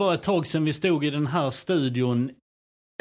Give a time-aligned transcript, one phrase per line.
[0.00, 2.30] Var ett tag sedan vi stod i den här studion.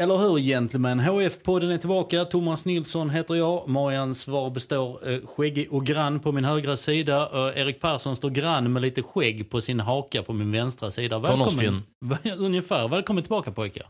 [0.01, 0.99] Eller hur gentlemen?
[0.99, 2.25] HF-podden är tillbaka.
[2.25, 3.67] Thomas Nilsson heter jag.
[3.67, 7.29] Marians svar består eh, skäggig och grann på min högra sida.
[7.33, 11.19] Eh, Erik Persson står grann med lite skägg på sin haka på min vänstra sida.
[11.19, 11.83] Tonårsfjun.
[12.37, 12.87] Ungefär.
[12.87, 13.85] Välkommen tillbaka pojkar.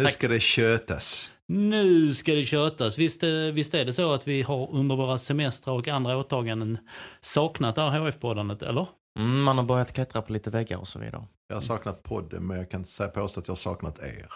[0.00, 1.32] Nu ska det kötas.
[1.48, 2.98] Nu ska det kötas.
[2.98, 6.78] Visst, eh, visst är det så att vi har under våra semestrar och andra åtaganden
[7.20, 8.86] saknat det här HF-poddandet, eller?
[9.18, 11.24] Mm, man har börjat klättra på lite väggar och så vidare.
[11.48, 14.26] Jag har saknat podden men jag kan inte säga påstå att jag har saknat er.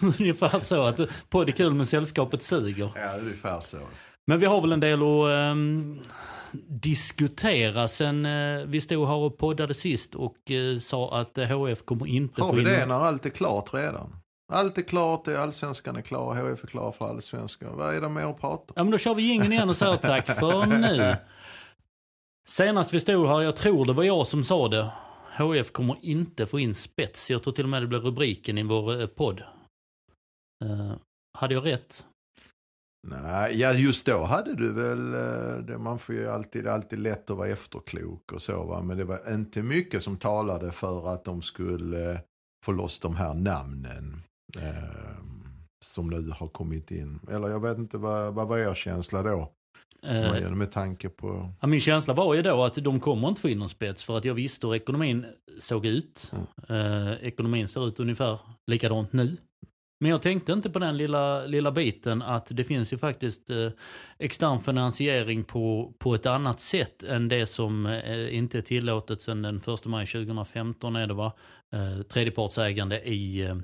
[0.18, 2.90] Ungefär så att podd är kul men sällskapet suger.
[2.94, 3.78] Ja, ungefär så.
[4.26, 6.00] Men vi har väl en del att ehm,
[6.68, 11.84] diskutera sen eh, vi stod här och poddade sist och eh, sa att eh, HF
[11.84, 12.68] kommer inte Har få vi in...
[12.68, 14.14] det när allt är klart redan?
[14.52, 17.76] Allt är klart, det är allsvenskan är klar, HF är klar för allsvenskan.
[17.76, 18.72] Vad är det mer att prata om?
[18.76, 21.16] Ja men då kör vi ingen igen och säger tack för nu.
[22.50, 24.92] Senast vi stod här, jag tror det var jag som sa det.
[25.38, 27.30] HF kommer inte få in spets.
[27.30, 29.42] Jag tror till och med det blev rubriken i vår eh, podd.
[30.64, 30.92] Eh,
[31.38, 32.06] hade jag rätt?
[33.08, 37.30] Nej, ja just då hade du väl, eh, det, man får ju alltid, alltid lätt
[37.30, 38.82] att vara efterklok och så va.
[38.82, 42.20] Men det var inte mycket som talade för att de skulle eh,
[42.64, 44.22] få loss de här namnen.
[44.56, 45.18] Eh,
[45.84, 47.20] som nu har kommit in.
[47.30, 49.52] Eller jag vet inte, vad, vad var er känsla då?
[50.02, 51.52] Eh, Med tanke på...
[51.60, 54.18] Ja, min känsla var ju då att de kommer inte få in någon spets för
[54.18, 55.26] att jag visste hur ekonomin
[55.60, 56.32] såg ut.
[56.68, 59.36] Eh, ekonomin ser ut ungefär likadant nu.
[60.00, 63.70] Men jag tänkte inte på den lilla, lilla biten att det finns ju faktiskt eh,
[64.18, 69.42] extern finansiering på, på ett annat sätt än det som eh, inte är tillåtet sedan
[69.42, 71.32] den 1 maj 2015 är det va?
[71.72, 73.56] Eh, tredjepartsägande i, eh,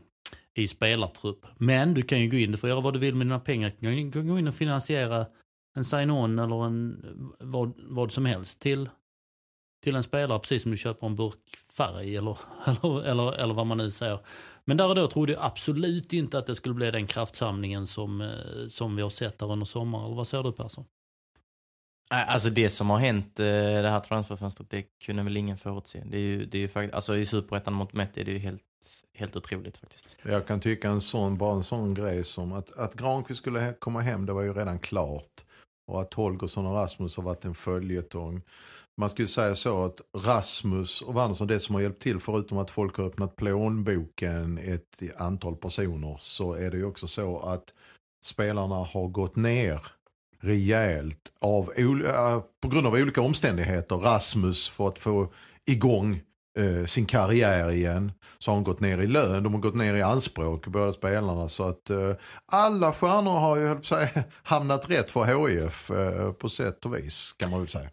[0.55, 1.47] i spelartrupp.
[1.57, 3.73] Men du kan ju gå in, du får göra vad du vill med dina pengar.
[3.79, 5.27] Du kan gå in och finansiera
[5.75, 7.05] en sign-on eller en,
[7.39, 8.89] vad, vad som helst till,
[9.83, 13.67] till en spelare precis som du köper en burk färg eller, eller, eller, eller vad
[13.67, 14.19] man nu säger.
[14.65, 18.21] Men där och då trodde jag absolut inte att det skulle bli den kraftsamlingen som,
[18.21, 20.07] eh, som vi har sett där under sommaren.
[20.07, 20.85] Eller vad säger du Persson?
[22.11, 26.03] Nej, Alltså det som har hänt eh, det här transferfönstret, det kunde väl ingen förutse.
[26.07, 28.39] Det är ju, det är ju faktiskt, alltså i superettan mot mätt är det ju
[28.39, 28.63] helt,
[29.15, 30.07] helt otroligt faktiskt.
[30.23, 34.01] Jag kan tycka en sån, bara en sån grej som att, att Granqvist skulle komma
[34.01, 35.45] hem, det var ju redan klart.
[35.87, 38.43] Och att Holgersson och Rasmus har varit en följetong.
[38.97, 42.71] Man skulle säga så att Rasmus och Wanderson, det som har hjälpt till förutom att
[42.71, 47.73] folk har öppnat plånboken ett antal personer så är det ju också så att
[48.25, 49.81] spelarna har gått ner
[50.41, 53.97] rejält av, äh, på grund av olika omständigheter.
[53.97, 55.29] Rasmus för att få
[55.67, 56.21] igång
[56.59, 58.13] eh, sin karriär igen.
[58.39, 61.49] Så har de gått ner i lön, de har gått ner i anspråk, båda spelarna.
[61.49, 62.13] Så att eh,
[62.53, 64.09] alla stjärnor har ju säga,
[64.43, 67.89] hamnat rätt för HIF eh, på sätt och vis kan man väl säga.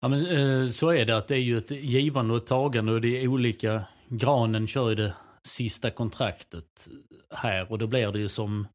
[0.00, 2.92] Ja men eh, så är det att det är ju ett givande och ett tagande
[2.92, 3.82] och det är olika.
[4.08, 5.14] Granen kör ju det
[5.46, 6.88] sista kontraktet
[7.34, 8.68] här och då blir det ju som,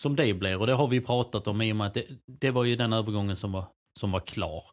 [0.00, 0.60] som det blir.
[0.60, 2.06] Och det har vi pratat om i och med att det,
[2.40, 3.64] det var ju den övergången som var,
[4.00, 4.64] som var klar.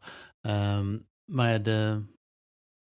[0.47, 2.01] Ehm, med, eh,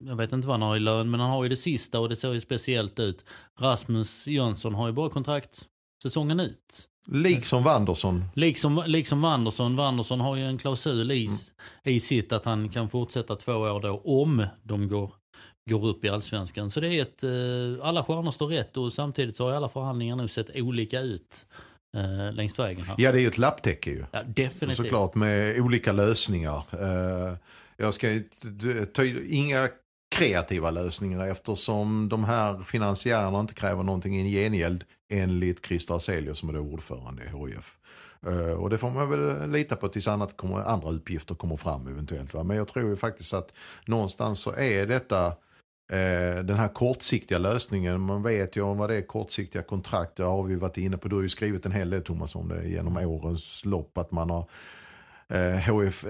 [0.05, 2.09] jag vet inte vad han har i lön, men han har ju det sista och
[2.09, 3.25] det ser ju speciellt ut.
[3.59, 5.65] Rasmus Jönsson har ju bara kontrakt
[6.03, 6.87] säsongen ut.
[7.11, 8.25] Liksom Wanderson.
[8.35, 9.75] Liksom, liksom Wanderson.
[9.75, 11.29] Wanderson har ju en klausul i,
[11.83, 15.11] i sitt att han kan fortsätta två år då om de går,
[15.69, 16.71] går upp i allsvenskan.
[16.71, 20.15] Så det är ett, eh, alla stjärnor står rätt och samtidigt så har alla förhandlingar
[20.15, 21.45] nu sett olika ut
[21.97, 22.95] eh, längs vägen här.
[22.97, 24.05] Ja det är ju ett lapptäcke ju.
[24.11, 24.77] Ja, definitivt.
[24.77, 26.63] Såklart med olika lösningar.
[26.71, 27.37] Eh,
[27.77, 28.07] jag ska
[28.93, 29.69] ta inga
[30.09, 36.49] kreativa lösningar eftersom de här finansiärerna inte kräver någonting i gengäld enligt Christer Hazelius som
[36.49, 37.77] är då ordförande i HIF.
[38.25, 41.87] Eh, och det får man väl lita på tills annat kommer, andra uppgifter kommer fram
[41.87, 42.33] eventuellt.
[42.33, 42.43] Va?
[42.43, 43.53] Men jag tror ju faktiskt att
[43.85, 45.27] någonstans så är detta
[45.91, 48.01] eh, den här kortsiktiga lösningen.
[48.01, 50.15] Man vet ju om vad det är kortsiktiga kontrakt.
[50.15, 51.07] Det har vi varit inne på.
[51.07, 53.97] Du har ju skrivit en hel del Thomas om det genom årens lopp.
[53.97, 54.49] Att man har
[55.27, 56.05] eh, HF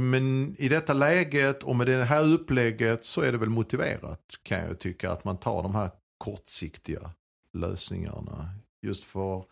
[0.00, 4.58] men i detta läget och med det här upplägget så är det väl motiverat kan
[4.58, 7.10] jag tycka att man tar de här kortsiktiga
[7.52, 8.50] lösningarna.
[8.82, 9.44] Just för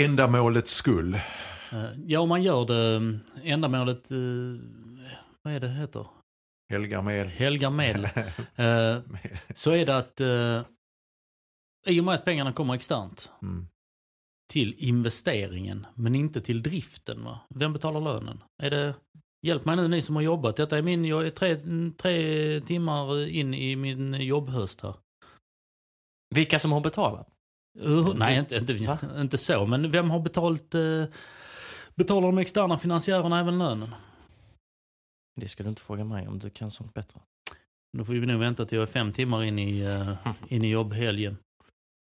[0.00, 1.14] ändamålets skull.
[1.72, 4.16] Eh, Ja, om man gör det, eh, ändamålet, eh,
[5.42, 6.06] vad är det heter?
[6.70, 8.00] Helga med.
[8.00, 8.32] Helgar.
[8.56, 9.02] Eh,
[9.54, 10.62] Så är det att eh,
[11.86, 13.68] i och med att pengarna kommer externt Mm.
[14.52, 17.24] Till investeringen men inte till driften.
[17.24, 17.40] Va?
[17.54, 18.42] Vem betalar lönen?
[18.62, 18.94] Är det,
[19.46, 20.56] hjälp mig nu ni som har jobbat.
[20.56, 21.58] Detta är min, jag är tre,
[21.96, 24.94] tre timmar in i min jobbhöst här.
[26.34, 27.28] Vilka som har betalat?
[27.84, 28.98] Uh, nej, inte, inte, Va?
[29.20, 29.66] inte så.
[29.66, 31.04] Men vem har betalt, eh,
[31.94, 33.94] betalar de externa finansiärerna även lönen?
[35.40, 37.20] Det ska du inte fråga mig om, du kan sånt bättre.
[37.98, 40.68] Då får vi nog vänta till jag är fem timmar in i, eh, in i
[40.68, 41.36] jobbhelgen.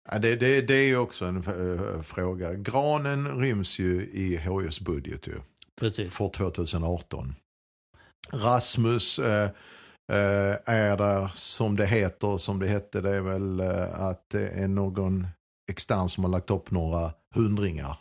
[0.09, 2.53] Ja, det, det, det är ju också en eh, fråga.
[2.53, 5.41] Granen ryms ju i HIs budget ju,
[5.79, 6.13] Precis.
[6.13, 7.35] för 2018.
[8.31, 9.49] Rasmus eh,
[10.11, 13.61] eh, är där som det heter, som det hette, det är väl
[13.93, 15.27] att det är någon
[15.71, 17.97] extern som har lagt upp några hundringar.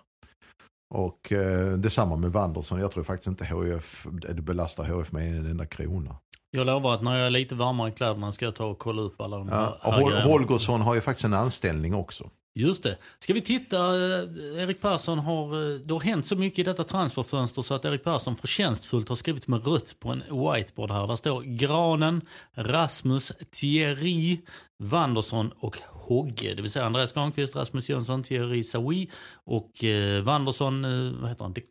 [0.94, 2.80] Och eh, detsamma med Wanderson.
[2.80, 6.16] Jag tror faktiskt inte HF, det belastar HF med en enda krona.
[6.50, 9.02] Jag lovar att när jag är lite varmare i kläderna ska jag ta och kolla
[9.02, 9.78] upp alla de här, Ja.
[9.82, 10.12] Och här Hol-.
[10.22, 12.30] Holgersson har ju faktiskt en anställning också.
[12.54, 12.96] Just det.
[13.18, 16.84] Ska vi titta, eh, Erik Persson har, eh, det har hänt så mycket i detta
[16.84, 21.06] transferfönster så att Erik Persson förtjänstfullt har skrivit med rött på en whiteboard här.
[21.06, 22.20] Där står Granen,
[22.54, 24.40] Rasmus, Thierry,
[24.78, 26.54] Wanderson och Hogge.
[26.54, 29.10] Det vill säga Andreas Granqvist, Rasmus Jönsson, Thierry Sawi
[29.44, 31.52] och eh, Wanderson, eh, vad heter han?
[31.52, 31.64] De-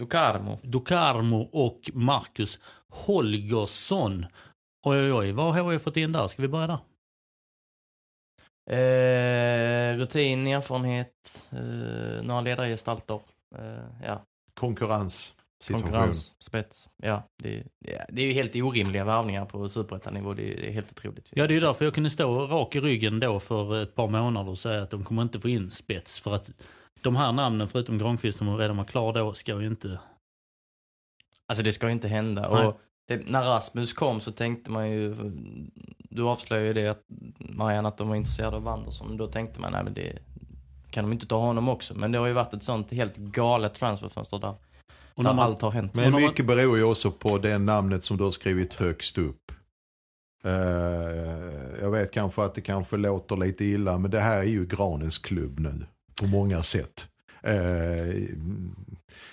[0.00, 0.58] Ducarmo.
[0.62, 2.58] Ducarmo och Marcus
[2.90, 4.26] Holgersson.
[4.86, 5.32] Oj, oj, oj.
[5.32, 6.28] Vad har jag fått in där?
[6.28, 6.78] Ska vi börja där?
[8.70, 13.20] Eh, rutin, erfarenhet, eh, några ledargestalter.
[13.56, 15.34] Eh, ja, Konkurrens.
[15.68, 16.88] Konkurrens, spets.
[17.02, 20.34] Ja, det, det, det är ju helt orimliga värvningar på superettanivå.
[20.34, 21.28] Det, det är helt otroligt.
[21.32, 24.08] Ja, det är ju därför jag kunde stå rak i ryggen då för ett par
[24.08, 26.20] månader och säga att de kommer inte få in spets.
[26.20, 26.50] För att
[27.00, 29.98] de här namnen, förutom Granqvist som redan var klar då, ska ju inte...
[31.50, 32.48] Alltså det ska ju inte hända.
[32.50, 32.66] Nej.
[32.66, 35.14] Och det, när Rasmus kom så tänkte man ju,
[35.98, 37.04] du avslöjade ju det att
[37.38, 39.16] Marianne att de var intresserade av Wanderson.
[39.16, 40.18] Då tänkte man, nej men det
[40.90, 41.94] kan de inte ta honom också.
[41.94, 44.48] Men det har ju varit ett sånt helt galet transferfönster där,
[45.14, 45.94] Och där när man, allt har hänt.
[45.94, 49.52] Men mycket beror ju också på det namnet som du har skrivit högst upp.
[50.44, 50.52] Eh,
[51.80, 55.18] jag vet kanske att det kanske låter lite illa men det här är ju Granens
[55.18, 55.86] klubb nu.
[56.20, 57.09] På många sätt.
[57.42, 58.14] Eh, ja,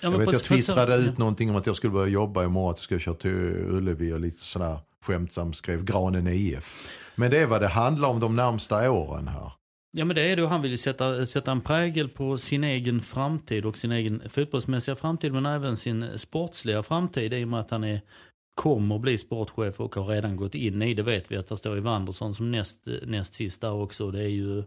[0.00, 0.98] jag vet jag twittrade ja.
[0.98, 2.70] ut någonting om att jag skulle börja jobba imorgon.
[2.70, 3.30] Att jag skulle köra till
[3.70, 6.90] Ullevi och lite sådär skämtsamt skrev Granen IF.
[7.14, 9.52] Men det är vad det handlar om de närmsta åren här.
[9.90, 13.00] Ja men det är det han vill ju sätta, sätta en prägel på sin egen
[13.00, 17.70] framtid och sin egen fotbollsmässiga framtid men även sin sportsliga framtid i och med att
[17.70, 18.00] han är,
[18.54, 21.76] kommer bli sportchef och har redan gått in i det vet vi att det står
[21.76, 24.10] i Wanderson som näst, näst sist där också.
[24.10, 24.64] Det är ju,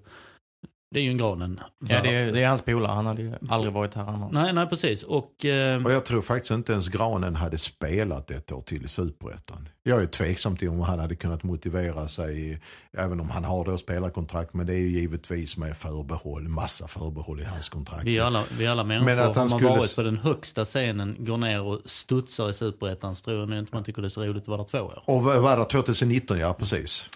[0.94, 1.60] det är ju en granen.
[1.88, 2.92] Ja, det är, det är hans polare.
[2.92, 4.32] Han hade ju aldrig varit här annars.
[4.32, 5.04] Nej, nej precis.
[5.04, 8.88] Och, eh, Och jag tror faktiskt inte ens Granen hade spelat ett år till i
[8.88, 9.70] Superettan.
[9.84, 12.62] Jag är tveksam till om han hade kunnat motivera sig,
[12.98, 17.40] även om han har då spelarkontrakt, men det är ju givetvis med förbehåll, massa förbehåll
[17.42, 18.04] i hans kontrakt.
[18.04, 20.66] vi alla, vi alla människor, Men att har han man skulle- varit på den högsta
[20.66, 24.10] scenen, går ner och studsar i Superettan så tror jag inte man tycker det är
[24.10, 25.04] så roligt att vara där två år.
[25.06, 27.10] Och vad var det 2019, ja precis.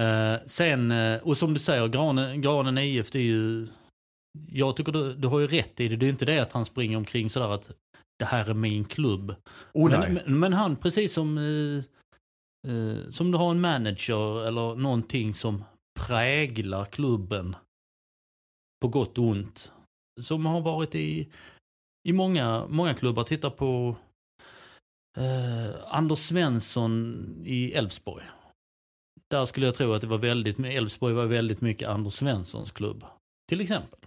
[0.00, 3.68] Eh, sen, eh, och som du säger, Granen, Granen IF, det är ju...
[4.48, 5.96] Jag tycker du, du har ju rätt i det.
[5.96, 7.70] Det är inte det att han springer omkring sådär att
[8.18, 9.34] det här är min klubb.
[9.72, 15.34] Oh, men, men, men han, precis som, eh, som du har en manager eller någonting
[15.34, 15.64] som
[16.00, 17.56] präglar klubben
[18.80, 19.72] på gott och ont.
[20.20, 21.28] Som har varit i,
[22.08, 23.24] i många, många klubbar.
[23.24, 23.96] Titta på
[25.86, 28.24] Anders Svensson i Elfsborg.
[29.32, 33.04] Där skulle jag tro att det var väldigt, Elfsborg var väldigt mycket Anders Svenssons klubb.
[33.48, 33.98] Till exempel.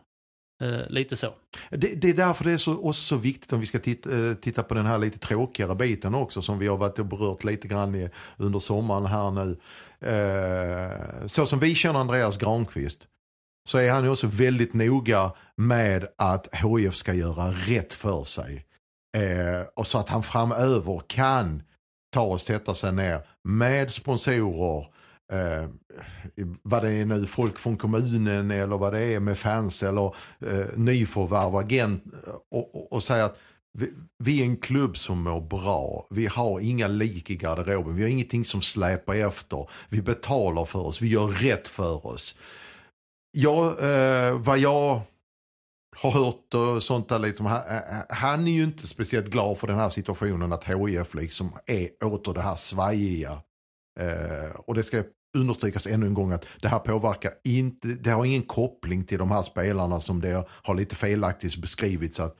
[0.61, 1.33] Eh, lite så.
[1.69, 4.33] Det, det är därför det är så, också så viktigt om vi ska titta, eh,
[4.33, 7.67] titta på den här lite tråkigare biten också som vi har varit och berört lite
[7.67, 9.57] grann i, under sommaren här nu.
[10.09, 13.07] Eh, så som vi känner Andreas Granqvist
[13.69, 18.65] så är han ju också väldigt noga med att HIF ska göra rätt för sig.
[19.17, 21.63] Eh, och så att han framöver kan
[22.13, 24.85] ta och sätta sig ner med sponsorer,
[25.31, 25.69] eh,
[26.63, 30.15] vad det är nu, folk från kommunen eller vad det är med fans eller
[30.45, 33.37] eh, nyförvärv, agent eh, och, och, och säga att
[33.77, 36.07] vi, vi är en klubb som mår bra.
[36.09, 37.95] Vi har inga lik i garderoben.
[37.95, 39.69] Vi har ingenting som släpar efter.
[39.89, 41.01] Vi betalar för oss.
[41.01, 42.37] Vi gör rätt för oss.
[43.31, 45.01] Jag, eh, vad jag
[45.95, 47.19] har hört och sånt där.
[47.19, 51.13] Liksom, han, eh, han är ju inte speciellt glad för den här situationen att HIF
[51.13, 53.41] liksom är åter det här svajiga.
[53.99, 55.03] Eh, och det ska
[55.37, 59.31] understrykas ännu en gång att det här påverkar inte, det har ingen koppling till de
[59.31, 62.37] här spelarna som det har lite felaktigt beskrivits att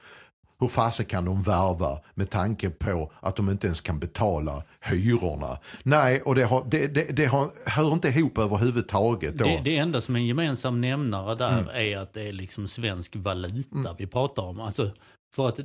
[0.60, 5.58] hur fasen kan de värva med tanke på att de inte ens kan betala hyrorna?
[5.84, 9.38] Nej, och det, har, det, det, det har, hör inte ihop överhuvudtaget.
[9.38, 9.46] Då.
[9.46, 11.70] Det, det enda som är en gemensam nämnare där mm.
[11.74, 13.96] är att det är liksom svensk valuta mm.
[13.98, 14.60] vi pratar om.
[14.60, 14.92] Alltså,
[15.36, 15.60] för att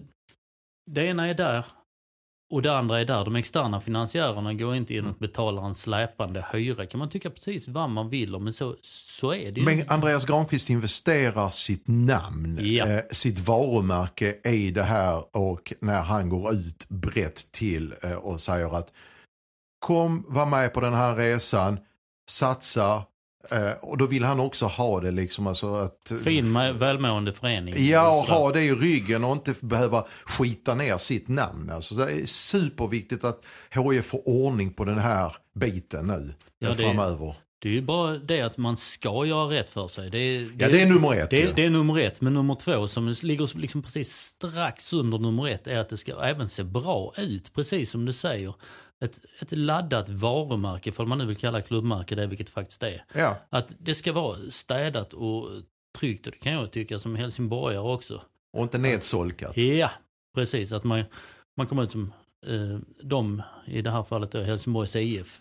[0.91, 1.67] det ena är där
[2.51, 6.47] och det andra är där, de externa finansiärerna går inte in och betalar en släpande
[6.53, 6.87] hyra.
[6.87, 9.67] kan man tycka precis vad man vill om, men så, så är det ju.
[9.67, 12.87] Men Andreas Granqvist investerar sitt namn, ja.
[12.87, 18.41] eh, sitt varumärke i det här och när han går ut brett till eh, och
[18.41, 18.93] säger att
[19.79, 21.79] kom, var med på den här resan,
[22.31, 23.03] satsa,
[23.53, 26.13] Uh, och då vill han också ha det liksom alltså att...
[26.25, 27.75] Fin välmående förening.
[27.87, 31.71] Ja, och ha det i ryggen och inte behöva skita ner sitt namn.
[31.71, 37.35] Alltså, det är superviktigt att HIF får ordning på den här biten nu ja, framöver.
[37.63, 40.11] Det är ju bara det att man ska göra rätt för sig.
[40.11, 41.31] Det är, det ja, det är nummer ett.
[41.31, 41.53] Det, ja.
[41.57, 42.21] det är nummer ett.
[42.21, 46.23] Men nummer två som ligger liksom precis strax under nummer ett är att det ska
[46.23, 47.55] även se bra ut.
[47.55, 48.55] Precis som du säger
[49.05, 53.05] ett, ett laddat varumärke, för man nu vill kalla klubbmärke det, vilket faktiskt är.
[53.15, 53.37] Ja.
[53.51, 55.49] Att det ska vara städat och
[55.99, 58.23] tryggt, och det kan jag tycka som helsingborgare också.
[58.53, 59.57] Och inte nedsolkat.
[59.57, 59.91] Ja,
[60.35, 60.73] precis.
[60.73, 61.05] Att man,
[61.57, 62.13] man kommer ut som
[62.47, 65.41] eh, de, i det här fallet då, Helsingborgs IF.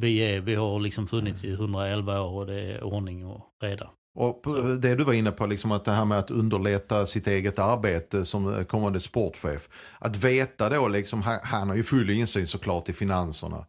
[0.00, 3.90] Vi, är, vi har liksom funnits i 111 år och det är ordning och reda.
[4.20, 4.42] Och
[4.78, 8.24] det du var inne på, liksom att det här med att underlätta sitt eget arbete
[8.24, 9.68] som kommande sportchef.
[9.98, 13.66] Att veta då, liksom, han har ju full insyn såklart i finanserna.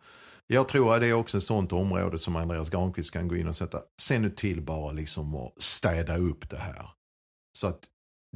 [0.48, 3.48] Jag tror att det är också ett sånt område som Andreas Granqvist kan gå in
[3.48, 3.80] och sätta.
[4.02, 6.90] Se nu till bara liksom att städa upp det här.
[7.58, 7.80] Så att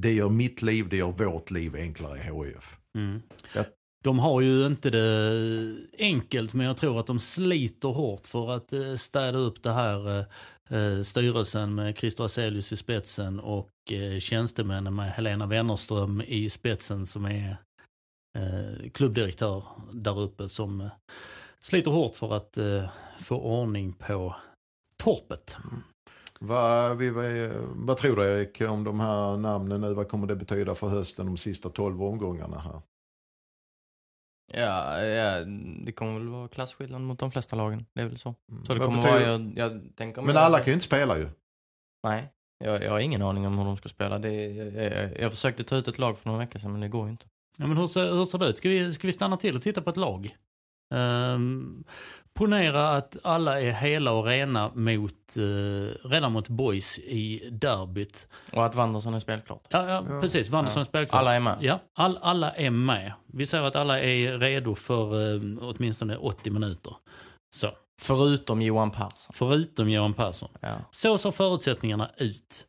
[0.01, 2.77] det gör mitt liv, det gör vårt liv enklare i HIF.
[2.97, 3.21] Mm.
[3.53, 3.65] Jag...
[4.03, 8.73] De har ju inte det enkelt men jag tror att de sliter hårt för att
[8.73, 10.25] eh, städa upp det här eh,
[10.79, 13.69] eh, styrelsen med Christer Aselius i spetsen och
[14.19, 17.57] tjänstemännen med Helena Wennerström i spetsen som är
[18.93, 20.89] klubbdirektör där uppe som
[21.59, 22.57] sliter hårt för att
[23.19, 24.35] få ordning på
[24.97, 25.57] torpet.
[26.39, 27.09] Vad, vi,
[27.75, 29.93] vad tror du Erik om de här namnen nu?
[29.93, 32.81] Vad kommer det betyda för hösten de sista tolv omgångarna här?
[34.47, 35.45] Ja, ja,
[35.85, 37.85] det kommer väl vara klasskillnad mot de flesta lagen.
[37.93, 38.35] Det är väl så.
[38.51, 38.65] Mm.
[38.65, 41.29] så det kommer vara, jag, jag tänker Men alla kan ju inte spela ju.
[42.03, 44.19] Nej, jag, jag har ingen aning om hur de ska spela.
[44.19, 46.87] Det, jag, jag, jag försökte ta ut ett lag för några veckor sedan men det
[46.87, 47.25] går ju inte.
[47.57, 48.57] Ja, men hur, ser, hur ser det ut?
[48.57, 50.35] Ska vi, ska vi stanna till och titta på ett lag?
[50.93, 51.83] Um,
[52.33, 58.27] ponera att alla är hela och rena mot, uh, redan mot boys i derbyt.
[58.53, 59.67] Och att Wanderson är spelklart.
[59.69, 60.49] Ja, ja, precis.
[60.49, 60.81] Wanderson ja.
[60.81, 61.19] är spelklart.
[61.19, 61.57] Alla är med.
[61.61, 63.13] Ja, all, alla är med.
[63.25, 66.95] Vi säger att alla är redo för uh, åtminstone 80 minuter.
[67.55, 67.69] Så.
[68.01, 69.33] Förutom Johan Persson.
[69.33, 70.49] Förutom Johan Persson.
[70.59, 70.75] Ja.
[70.91, 72.67] Så ser förutsättningarna ut.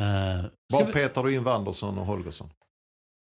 [0.00, 0.06] Uh,
[0.72, 0.92] Var vi...
[0.92, 2.50] petar du in Wanderson och Holgersson?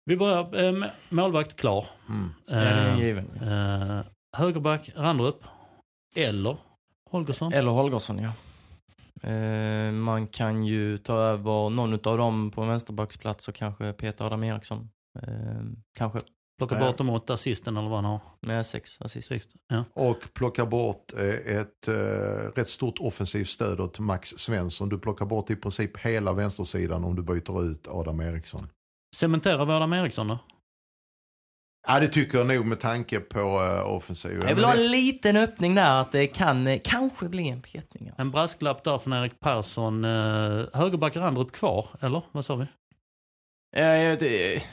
[0.09, 1.85] Vi börjar eh, med målvakt klar.
[2.09, 2.29] Mm.
[2.45, 3.31] Ja, är given.
[3.41, 4.05] Eh,
[4.37, 5.43] högerback Randrup.
[6.15, 6.57] Eller
[7.09, 7.53] Holgersson.
[7.53, 8.31] Eller Holgersson, ja.
[9.29, 14.43] Eh, man kan ju ta över någon av dem på vänsterbacksplats och kanske Peter Adam
[14.43, 14.89] Eriksson.
[15.21, 15.61] Eh,
[15.97, 16.19] kanske.
[16.57, 18.21] Plocka bort dem åt assisten eller vad han har.
[18.39, 19.27] Med sex assist.
[19.27, 19.83] sex ja.
[19.93, 21.93] Och plocka bort eh, ett eh,
[22.55, 24.89] rätt stort offensivt stöd åt Max Svensson.
[24.89, 28.67] Du plockar bort i princip hela vänstersidan om du byter ut Adam Eriksson.
[29.15, 30.39] Cementera vi Adam Eriksson då?
[31.87, 34.47] Ja det tycker jag nog med tanke på uh, offensiven.
[34.47, 38.07] Jag vill ha en liten öppning där att det kan uh, kanske bli en petning.
[38.07, 38.21] Alltså.
[38.21, 40.05] En brasklapp där från Erik Persson.
[40.05, 42.65] Uh, högerback Randrup kvar, eller vad sa vi?
[43.71, 44.63] Jag, det,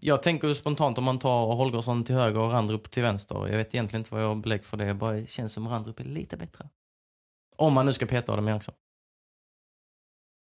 [0.00, 3.48] jag tänker spontant om man tar Holgersson till höger och Randrup till vänster.
[3.48, 4.84] Jag vet egentligen inte vad jag har belägg för det.
[4.84, 6.68] Det bara känns som Randrup är lite bättre.
[7.56, 8.74] Om man nu ska peta Adam Eriksson.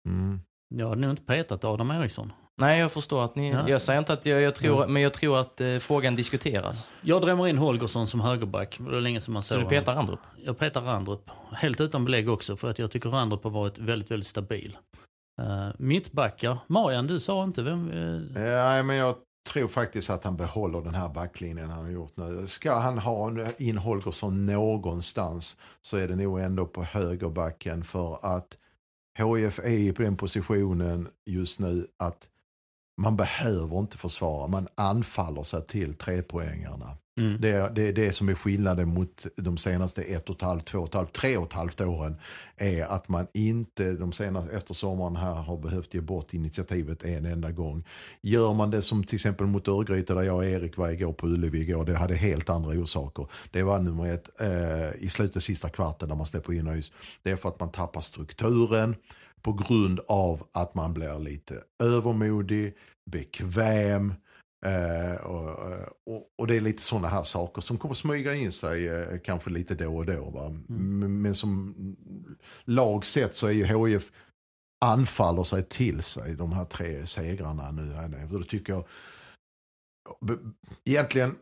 [0.09, 0.41] Mm.
[0.75, 2.33] Jag hade nog inte petat Adam Eriksson.
[2.57, 3.51] Nej, jag förstår att ni...
[3.51, 3.69] Ja.
[3.69, 4.93] Jag säger inte att jag, jag tror, mm.
[4.93, 6.87] men jag tror att eh, frågan diskuteras.
[7.01, 8.75] Jag drämmer in Holgersson som högerback.
[8.77, 10.19] Det var länge som man såg Så du petar Randrup?
[10.45, 11.29] Jag petar Randrup.
[11.51, 14.77] Helt utan belägg också, för att jag tycker Randrup har varit väldigt, väldigt stabil.
[15.41, 16.57] Uh, mittbackar.
[16.67, 17.89] Marian, du sa inte vem...
[17.89, 18.21] Uh...
[18.31, 19.15] Nej, men jag
[19.49, 22.47] tror faktiskt att han behåller den här backlinjen han har gjort nu.
[22.47, 28.57] Ska han ha in Holgersson någonstans så är det nog ändå på högerbacken för att
[29.17, 32.29] HF är på den positionen just nu att
[32.97, 36.97] man behöver inte försvara, man anfaller sig till trepoängarna.
[37.19, 37.41] Mm.
[37.41, 40.65] Det är det, är det som är skillnaden mot de senaste ett och ett halvt,
[40.65, 42.15] två och ett halvt, tre och ett halvt åren.
[42.57, 47.25] Är att man inte de senaste, efter sommaren här har behövt ge bort initiativet en
[47.25, 47.83] enda gång.
[48.21, 51.27] Gör man det som till exempel mot Örgryte där jag och Erik var igår på
[51.27, 51.85] Ullevi igår.
[51.85, 53.27] Det hade helt andra orsaker.
[53.51, 56.91] Det var nummer ett eh, i slutet sista kvarten när man släpper in ÖIS.
[57.23, 58.95] Det är för att man tappar strukturen
[59.45, 62.73] på grund av att man blir lite övermodig,
[63.11, 64.13] bekväm.
[64.65, 65.49] Eh, och,
[66.05, 69.49] och, och, det är lite sådana här saker som kommer smyga in sig eh, kanske
[69.49, 70.29] lite då och då.
[70.29, 70.45] Va?
[70.45, 70.99] Mm.
[70.99, 71.75] Men, men, som
[72.63, 74.11] lag sett så är ju HIF
[74.85, 78.27] anfaller sig till sig de här tre segrarna nu.
[78.31, 78.85] Då tycker jag
[80.85, 81.35] egentligen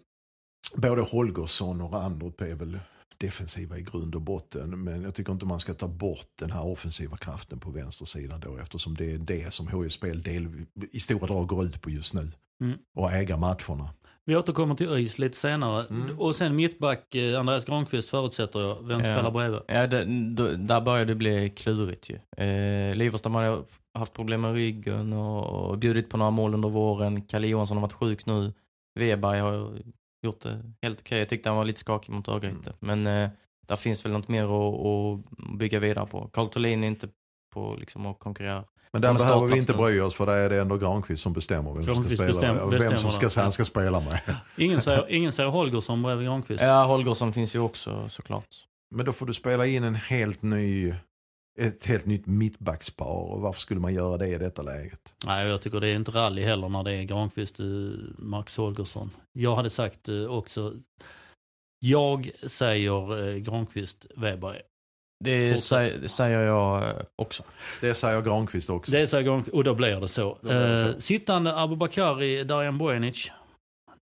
[0.76, 2.80] både Holgersson och Randrup är väl
[3.28, 4.84] defensiva i grund och botten.
[4.84, 8.58] Men jag tycker inte man ska ta bort den här offensiva kraften på vänstersidan då
[8.58, 10.48] eftersom det är det som HIF spel del,
[10.92, 12.32] i stora drag går ut på just nu.
[12.62, 12.78] Mm.
[12.96, 13.90] Och äga matcherna.
[14.26, 15.86] Vi återkommer till ÖIS lite senare.
[15.90, 16.20] Mm.
[16.20, 18.88] Och sen mittback, eh, Andreas Granqvist förutsätter jag.
[18.88, 19.04] Vem Ja.
[19.06, 19.60] spelar bredvid?
[19.68, 22.46] Ja, det, då, där börjar det bli klurigt ju.
[22.46, 23.64] Eh, Liverstam har
[23.94, 27.22] haft problem med ryggen och, och bjudit på några mål under våren.
[27.22, 28.54] Kalle Johansson har varit sjuk nu.
[29.00, 29.72] Weberg har
[30.24, 31.20] gjort det helt okej.
[31.20, 32.74] Jag tyckte han var lite skakig mot Örgryte.
[32.80, 33.30] Men eh,
[33.68, 36.28] där finns väl något mer att, att bygga vidare på.
[36.34, 37.08] Carl Thulin är inte
[37.54, 38.64] på liksom, att konkurrera.
[38.92, 41.74] Men där behöver vi inte bry oss för där är det ändå Granqvist som bestämmer
[41.74, 42.54] vem som ska Granqvist spela.
[42.54, 44.20] bestäm- vem som bestämmer ska, han ska spela med.
[44.58, 46.64] Ingen säger, ingen säger Holgersson bredvid Granqvist.
[46.64, 48.48] Ja, Holgersson finns ju också såklart.
[48.96, 50.94] Men då får du spela in en helt ny,
[51.60, 53.32] ett helt nytt mittbackspar.
[53.32, 55.14] Och varför skulle man göra det i detta läget?
[55.26, 57.66] Nej, jag tycker det är inte rally heller när det är Granqvist, eh,
[58.18, 59.12] Max Holgersson.
[59.34, 60.74] Jag hade sagt eh, också,
[61.80, 64.60] jag säger eh, Granqvist, Weberg.
[65.24, 66.12] Det Fortsätt.
[66.12, 67.44] säger, jag också.
[67.82, 68.92] Det säger Granqvist också.
[68.92, 70.38] Det säger Granqvist, och då blir det så.
[70.42, 70.90] Då blir det så.
[70.90, 73.32] Eh, sittande Abubakari, Darjan Bojanic.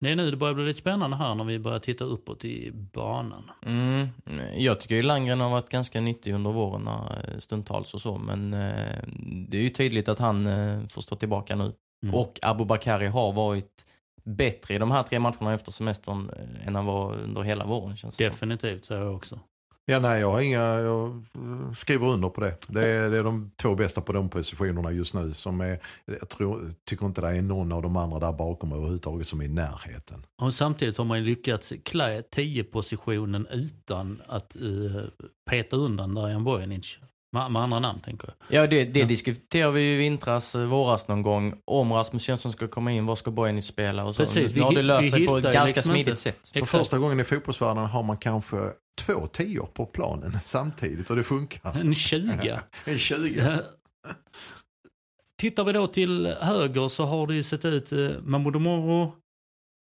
[0.01, 2.71] Det är nu det börjar bli lite spännande här när vi börjar titta uppåt i
[2.73, 3.51] banan.
[3.67, 4.09] Mm.
[4.57, 8.55] Jag tycker ju Landgren har varit ganska nyttig under våren eh, stundtals och så, men
[8.55, 9.05] eh,
[9.49, 11.73] det är ju tydligt att han eh, får stå tillbaka nu.
[12.03, 12.15] Mm.
[12.15, 13.85] Och Abubakari har varit
[14.25, 16.31] bättre i de här tre matcherna efter semestern
[16.67, 18.25] än han var under hela våren känns det.
[18.25, 19.39] Definitivt säger jag också.
[19.85, 22.57] Ja, nej, jag har inga, jag eh, skriver under på det.
[22.69, 25.35] Det är, det är de två bästa på de positionerna just nu.
[25.35, 29.27] Som är, jag tror, tycker inte det är någon av de andra där bakom överhuvudtaget
[29.27, 30.27] som är i närheten.
[30.43, 35.03] Och samtidigt har man ju lyckats klä 10-positionen utan att uh,
[35.51, 36.99] peta undan Darjan Bojanic.
[37.33, 38.63] Med, med andra namn tänker jag.
[38.63, 39.07] Ja, det, det Ja.
[39.07, 41.55] diskuterade vi ju i vintras, eh, våras någon gång.
[41.65, 44.23] Om Rasmus Jönsson ska komma in, var ska Bojanic spela och så.
[44.23, 46.49] Precis, nu har vi det löst sig på ett ganska liksom smidigt inte- sätt.
[46.53, 46.71] För Exakt.
[46.71, 48.57] första gången i fotbollsvärlden har man kanske
[48.99, 51.77] två tior på planen samtidigt och det funkar.
[51.81, 52.59] En 20.
[52.85, 53.59] En 20.
[55.39, 59.15] Tittar vi då till höger så har det ju sett ut eh, Mahmoud Moro,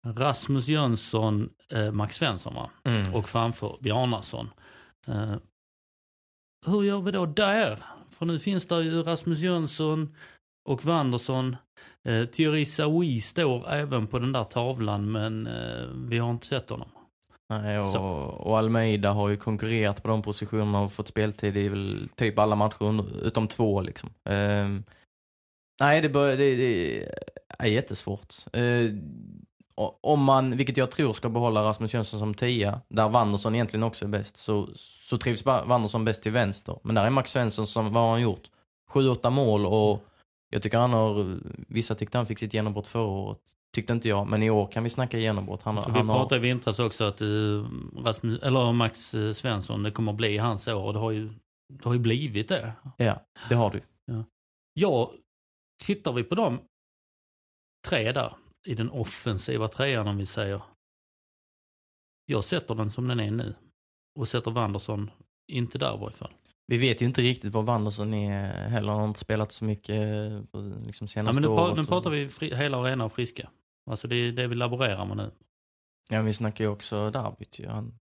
[0.07, 2.71] Rasmus Jönsson, eh, Max Svensson va?
[2.85, 3.15] Mm.
[3.15, 4.51] Och framför Bjarnason.
[5.07, 5.33] Eh,
[6.67, 7.79] hur gör vi då där?
[8.11, 10.17] För nu finns det ju Rasmus Jönsson
[10.69, 11.57] och Wanderson.
[12.09, 16.71] Eh, Thierry Saoui står även på den där tavlan men eh, vi har inte sett
[16.71, 16.89] honom.
[17.49, 22.09] Nej, och, och Almeida har ju konkurrerat på de positionerna och fått speltid i väl
[22.17, 24.11] typ alla matcher utom två liksom.
[24.29, 24.85] Ehm,
[25.81, 27.05] nej, det, bör, det, det
[27.59, 28.35] är jättesvårt.
[28.57, 28.91] Uh,
[30.01, 34.05] om man, vilket jag tror ska behålla Rasmus Jönsson som tia, där Wanderson egentligen också
[34.05, 36.79] är bäst, så, så trivs Wanderson bäst till vänster.
[36.83, 38.51] Men där är Max Svensson som, vad har han gjort?
[38.89, 40.05] Sju, åtta mål och
[40.51, 43.39] jag tycker han har, vissa tyckte han fick sitt genombrott förra året.
[43.75, 45.63] Tyckte inte jag, men i år kan vi snacka genombrott.
[45.63, 47.27] Han, han vi har, pratade i vintras också att eh,
[48.05, 51.31] Rasmus, eller Max eh, Svensson, det kommer att bli hans år och det har ju,
[51.69, 52.73] det har ju blivit det.
[52.97, 53.83] Ja, det har du.
[54.75, 55.13] Ja,
[55.83, 56.61] tittar vi på de
[57.89, 58.33] tre där
[58.67, 60.63] i den offensiva trean om vi säger.
[62.27, 63.55] Jag sätter den som den är nu.
[64.19, 65.11] Och sätter Wanderson
[65.53, 66.33] inte där i varje fall.
[66.67, 68.91] Vi vet ju inte riktigt vad Wanderson är heller.
[68.93, 69.97] Han har inte spelat så mycket
[70.53, 71.77] på liksom Ja, senaste men nu, året.
[71.77, 73.51] nu pratar vi fri, hela och rena och friska.
[73.91, 75.31] Alltså det är det vi laborerar med nu.
[76.11, 77.69] Ja, vi snackar ju också derbyt ju.
[77.69, 77.99] Han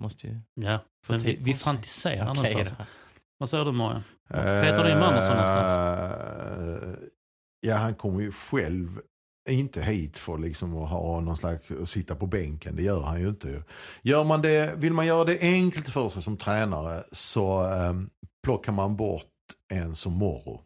[0.00, 2.58] måste ju Ja, få men vi, vi fantiserar då.
[2.58, 2.74] Alltså.
[3.38, 4.02] Vad säger du Marian?
[4.28, 6.98] Petar du in Wanderson någonstans?
[7.60, 9.00] Ja, han kommer ju själv
[9.48, 12.76] inte hit för liksom att ha någon slags, att sitta på bänken.
[12.76, 13.62] Det gör han ju inte.
[14.02, 18.10] Gör man det, vill man göra det enkelt för sig som tränare så um,
[18.44, 19.24] plockar man bort
[19.72, 20.60] en som Morro.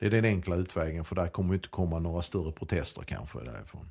[0.00, 3.90] Det är den enkla utvägen för där kommer inte komma några större protester kanske därifrån.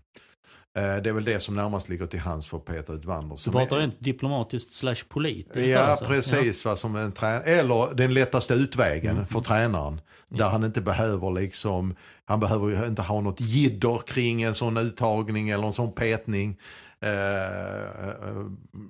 [0.78, 3.08] Eh, det är väl det som närmast ligger till hands för att peta ut Du
[3.08, 3.54] Wanderson.
[3.54, 5.70] pratar rent diplomatiskt slash politiskt.
[5.70, 6.06] Ja, alltså.
[6.06, 6.66] precis.
[6.66, 9.28] Va, som en trä- Eller den lättaste utvägen Mm.
[9.28, 10.02] för tränaren.
[10.28, 14.78] Där han inte behöver liksom, han behöver ju inte ha något jidder kring en sån
[14.78, 16.60] uttagning eller en sån petning.
[17.00, 18.46] Eh, eh,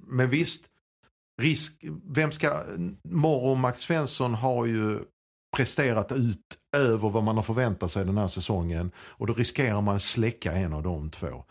[0.08, 0.66] men visst,
[1.42, 2.64] risk, vem ska,
[3.04, 5.00] Morro och Max Svensson har ju
[5.56, 8.92] presterat ut över vad man har förväntat sig den här säsongen.
[8.98, 11.44] Och då riskerar man att släcka en av de två.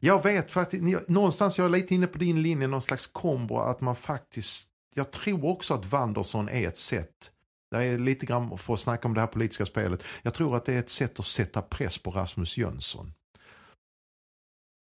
[0.00, 3.80] Jag vet faktiskt, någonstans jag är lite inne på din linje, någon slags kombo att
[3.80, 7.30] man faktiskt, jag tror också att Wanderson är ett sätt,
[7.72, 10.64] det är lite grann för att snacka om det här politiska spelet, jag tror att
[10.64, 13.12] det är ett sätt att sätta press på Rasmus Jönsson.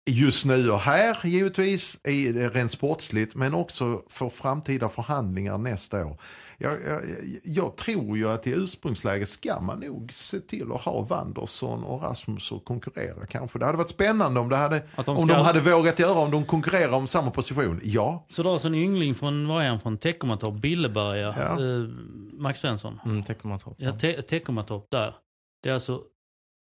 [0.09, 6.05] Just nu och här givetvis, är det rent sportsligt, men också för framtida förhandlingar nästa
[6.05, 6.17] år.
[6.57, 7.01] Jag, jag,
[7.43, 12.01] jag tror ju att i ursprungsläget ska man nog se till att ha Wanderson och
[12.01, 13.59] Rasmus att konkurrera kanske.
[13.59, 16.31] Det hade varit spännande om, det hade, Att de om de hade vågat göra, om
[16.31, 17.79] de konkurrerar om samma position.
[17.83, 21.63] Ja, Så dras en yngling från, vad är han, från Teckomatorp, Billeberga, Ja.
[21.63, 21.87] eh,
[22.33, 22.99] Max Svensson.
[23.05, 23.75] Mm, Teckomatorp.
[23.77, 25.15] Ja, Te- Teckomatorp där.
[25.63, 26.01] Det är alltså,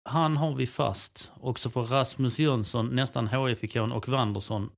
[0.08, 1.32] han har vi fast.
[1.34, 4.70] Och så får Rasmus Jönsson, nästan HIF-ikon och Wanderson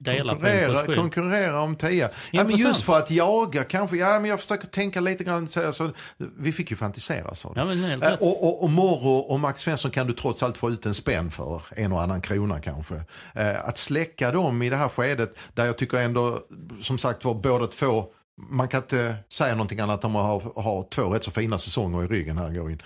[0.00, 0.96] dela på en konkurrera, position.
[0.96, 2.10] konkurrera om tia.
[2.30, 5.72] Ja, men just för att jaga kanske, ja men jag försöker tänka lite grann, så,
[5.72, 5.90] så,
[6.38, 7.52] vi fick ju fantisera du.
[7.56, 8.20] Ja, men rätt.
[8.20, 11.30] Och, och, och Morro och Max Svensson kan du trots allt få ut en spänn
[11.30, 12.94] för, en och annan krona kanske.
[13.34, 16.40] Eh, att släcka dem i det här skedet, där jag tycker ändå,
[16.82, 18.04] som sagt var, båda två,
[18.50, 22.04] man kan inte säga någonting annat om att ha, ha två rätt så fina säsonger
[22.04, 22.82] i ryggen här går in.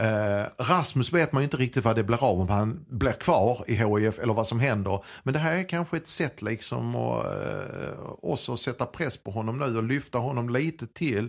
[0.00, 3.64] Eh, Rasmus vet man ju inte riktigt vad det blir av, om han blir kvar
[3.66, 5.04] i HIF eller vad som händer.
[5.22, 9.58] Men det här är kanske ett sätt liksom att eh, också sätta press på honom
[9.58, 11.28] nu och lyfta honom lite till.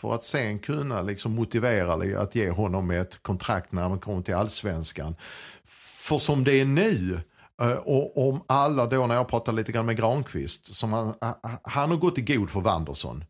[0.00, 4.34] För att sen kunna liksom motivera att ge honom ett kontrakt när man kommer till
[4.34, 5.16] allsvenskan.
[6.08, 7.20] För som det är nu,
[7.60, 11.14] eh, och om alla då när jag pratar lite grann med Granqvist, som han,
[11.62, 13.24] han har gått i god för Wanderson.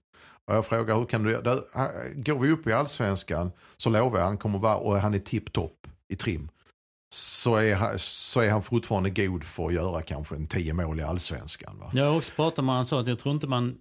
[0.46, 1.60] Och jag frågar hur kan du göra?
[2.14, 5.86] Går vi upp i allsvenskan så lovar jag han kommer vara, och han är tipptopp
[6.08, 6.48] i trim.
[7.14, 11.00] Så är, han- så är han fortfarande god för att göra kanske en tio mål
[11.00, 11.78] i allsvenskan.
[11.78, 11.90] Va?
[11.92, 13.78] Jag har också pratat med honom, han sa att jag tror inte man...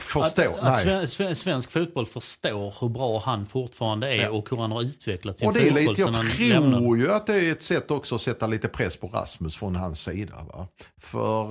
[0.00, 0.72] Förstår, att, nej.
[0.72, 4.30] att sven, sven, svensk fotboll förstår hur bra han fortfarande är Ja.
[4.30, 6.14] och hur han har utvecklat sin Och det är fotboll lite, jag
[6.48, 6.82] lämnade.
[6.82, 9.76] tror ju att det är ett sätt också att sätta lite press på Rasmus från
[9.76, 10.34] hans sida.
[10.52, 10.66] Va?
[11.00, 11.42] För,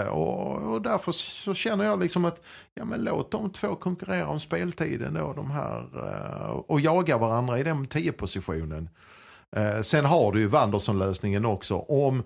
[0.00, 2.40] eh, och, och därför så känner jag liksom att
[2.74, 7.58] ja, men låt de två konkurrera om speltiden då, de här, eh, och jaga varandra
[7.58, 8.88] i den tio positionen.
[9.56, 11.74] Eh, sen har du ju Wanderson-lösningen också.
[11.78, 12.22] Om,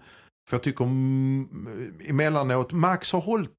[0.48, 1.48] för jag tycker mm,
[2.08, 3.50] emellanåt, Max har hållit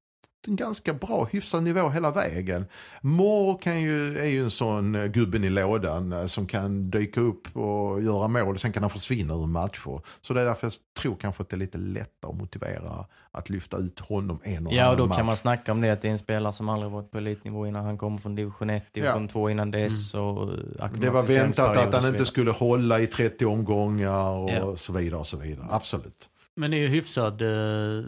[0.48, 2.66] en ganska bra, hyfsad nivå hela vägen.
[3.00, 7.20] Moore kan ju, är ju en sån eh, gubben i lådan eh, som kan dyka
[7.20, 8.58] upp och göra mål.
[8.58, 10.00] Sen kan han försvinna ur matcher.
[10.20, 13.50] Så det är därför jag tror kanske att det är lite lättare att motivera att
[13.50, 15.16] lyfta ut honom en och Ja, och då match.
[15.16, 17.66] kan man snacka om det att det är en spelare som aldrig varit på elitnivå
[17.66, 20.48] innan han kommer från division 1, division 2 innan dess och
[20.80, 21.00] Mm.
[21.00, 24.76] Det var väntat att och han inte skulle hålla i 30 omgångar och Ja.
[24.76, 25.20] så vidare.
[25.20, 25.66] och så vidare.
[25.70, 26.30] Absolut.
[26.54, 28.04] Men det är ju hyfsad, eh,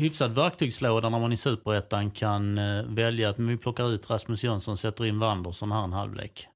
[0.00, 4.72] hyfsad verktygslåda när man i superettan kan eh, välja att vi plockar ut Rasmus Jönsson
[4.72, 6.48] och sätter in Wanderson här en halvlek.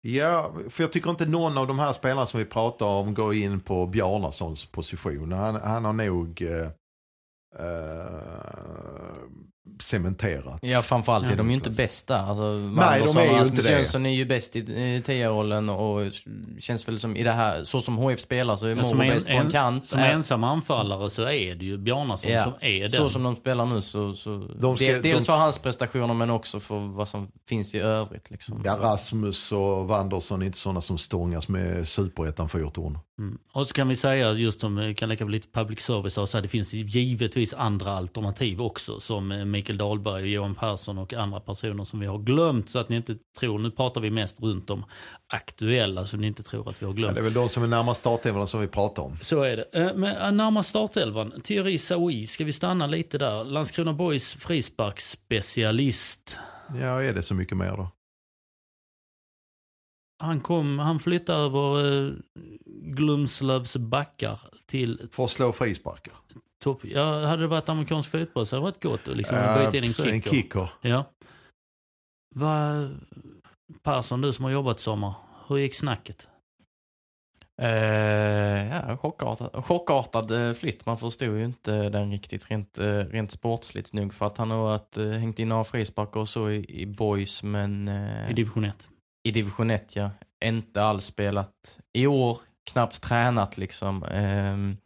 [0.00, 3.34] Ja, för jag tycker inte någon av de här spelarna som vi pratar om går
[3.34, 5.32] in på Bjarnasons position.
[5.32, 6.68] Han, han har nog eh,
[7.58, 9.12] eh,
[9.80, 10.58] cementerat.
[10.62, 11.76] Ja, framförallt är Ja, de ju inte precis.
[11.76, 12.18] bäst där.
[12.22, 13.72] Alltså, de Wanderson är ju inte Rasmus det.
[13.72, 16.00] Jönsson är ju bäst i, i tia-rollen och
[16.58, 19.00] känns väl som i det här, så som HF spelar så är Ja, Moro som
[19.00, 19.86] en- bäst på en en- kant.
[19.86, 22.90] Som Äh, ensam anfallare så är det ju Bjarnason Ja, som är den.
[22.90, 26.14] Så som de spelar nu så, så De ska- del- dels de- för hans prestationer
[26.14, 28.30] men också för vad som finns i övrigt.
[28.30, 28.62] Liksom.
[28.64, 32.98] Ja, Rasmus och Wanderson är inte sådana som stångas med superettan fyrtorn.
[33.18, 33.38] Mm.
[33.52, 36.28] Och så kan vi säga, just som vi kan lägga på lite public service, och
[36.28, 39.00] så här, det finns givetvis andra alternativ också.
[39.00, 42.70] Som eh, Mikael Dahlberg, och Johan Persson och andra personer som vi har glömt.
[42.70, 44.84] Så att ni inte tror, nu pratar vi mest runt om
[45.32, 47.14] aktuella, så ni inte tror att vi har Ja, glömt.
[47.14, 49.18] det är väl de som är närmast startelvorna som vi pratar om.
[49.22, 49.64] Så är det.
[49.72, 53.44] Eh, Men eh, närmast startelvan, Thierry Saoui, ska vi stanna lite där?
[53.44, 56.38] Landskrona Boys frisparksspecialist.
[56.80, 57.88] Ja, är det så mycket mer då?
[60.18, 62.12] Han, kom, han flyttade över eh,
[62.82, 66.14] Glumslövs backar till För att slå frisparkar.
[66.64, 66.80] Topp.
[66.84, 69.76] Ja, hade det varit amerikansk fotboll så hade det varit gott att liksom Ja, byta
[69.78, 70.30] in en kicker.
[70.30, 70.70] kicker.
[70.80, 71.04] Ja.
[72.34, 72.88] Va,
[73.82, 75.14] Persson, du som har jobbat sommar,
[75.48, 76.28] hur gick snacket?
[77.62, 77.68] Eh,
[78.68, 80.86] ja, chockartad, chockartad eh, flytt.
[80.86, 84.58] Man förstod ju inte den riktigt rent, eh, rent sportsligt nog för att han har
[84.58, 88.88] varit, hängt in några frisparkar och så i, i boys men eh, I division 1?
[89.28, 90.10] i division 1 ja.
[90.44, 92.38] Inte alls spelat i år,
[92.70, 94.04] knappt tränat liksom.
[94.04, 94.76] Ehm,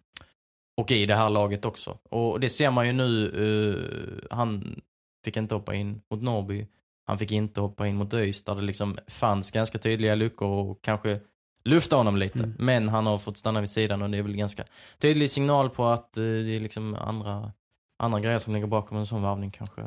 [0.81, 1.99] Och i det här laget också.
[2.11, 4.81] Och det ser man ju nu, eh, han
[5.25, 6.67] fick inte hoppa in mot Norrby.
[7.07, 10.83] Han fick inte hoppa in mot ÖIS där det liksom fanns ganska tydliga luckor och
[10.83, 11.21] kanske
[11.65, 12.39] lufta honom lite.
[12.39, 12.55] Mm.
[12.59, 14.65] Men han har fått stanna vid sidan och det är väl ganska
[14.99, 17.53] tydlig signal på att eh, det är liksom andra,
[17.99, 19.83] andra grejer som ligger bakom en sån värvning kanske.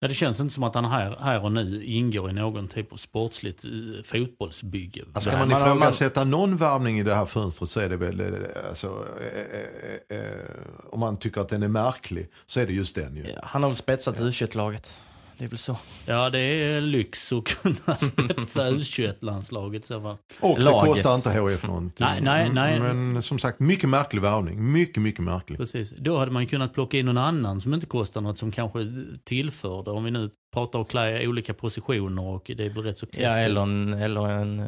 [0.00, 2.92] Ja, det känns inte som att han här, här och nu ingår i någon typ
[2.92, 3.70] av sportsligt eh,
[4.04, 5.02] fotbollsbygge.
[5.14, 8.20] Alltså, ska man man- ifrågasätta någon värvning i det här fönstret så är det väl,
[8.20, 8.26] eh,
[8.68, 10.50] alltså, eh, eh, eh,
[10.90, 13.22] om man tycker att den är märklig så är det just den ju.
[13.28, 15.00] Ja, han har väl spetsat U21-laget.
[15.38, 15.76] Det är väl så.
[16.06, 20.16] Ja, det är lyx att kunna spetsa U21-landslaget i så fall.
[20.40, 20.90] Och det Laget.
[20.90, 22.06] kostar inte HF någonting.
[22.06, 22.80] Nej, nej, nej.
[22.80, 24.72] Men som sagt, mycket märklig värvning.
[24.72, 25.58] Mycket, mycket märklig.
[25.58, 25.90] Precis.
[25.96, 28.78] Då hade man kunnat plocka in någon annan som inte kostar något som kanske
[29.24, 29.90] tillförde.
[29.90, 33.62] Om vi nu pratar och klä olika positioner och det blir rätt så Ja, eller,
[33.62, 34.66] en, eller en, eh,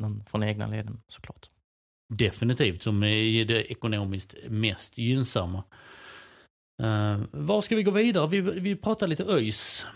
[0.00, 1.46] någon från egna leden såklart.
[2.14, 5.62] Definitivt, som är det ekonomiskt mest gynnsamma.
[6.82, 8.26] Uh, var ska vi gå vidare?
[8.26, 9.86] Vi, vi pratar lite ÖIS.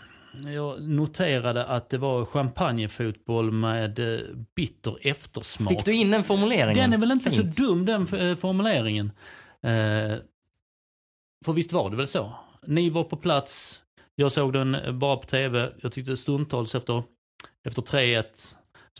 [0.45, 4.19] Jag noterade att det var champagnefotboll med eh,
[4.55, 5.73] bitter eftersmak.
[5.73, 6.75] Fick du in den formuleringen?
[6.75, 7.55] Den är väl inte Fint.
[7.55, 9.11] så dum den eh, formuleringen.
[9.63, 10.17] Eh,
[11.45, 12.33] för visst var det väl så?
[12.65, 13.81] Ni var på plats,
[14.15, 15.71] jag såg den bara på tv.
[15.81, 17.03] Jag tyckte stundtals efter,
[17.67, 18.23] efter 3-1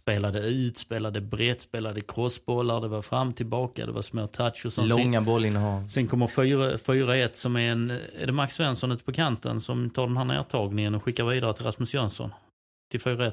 [0.09, 4.73] spelade ut, spelade brett, spelade crossbollar, det var fram tillbaka, det var små touch och
[4.73, 4.87] sånt.
[4.87, 5.87] Långa bollinnehav.
[5.87, 9.89] Sen kommer 4 4-1 som är en, är det Max Svensson ute på kanten som
[9.89, 12.33] tar den här nedtagningen och skickar vidare till Rasmus Jönsson.
[12.91, 13.31] Till 4-1.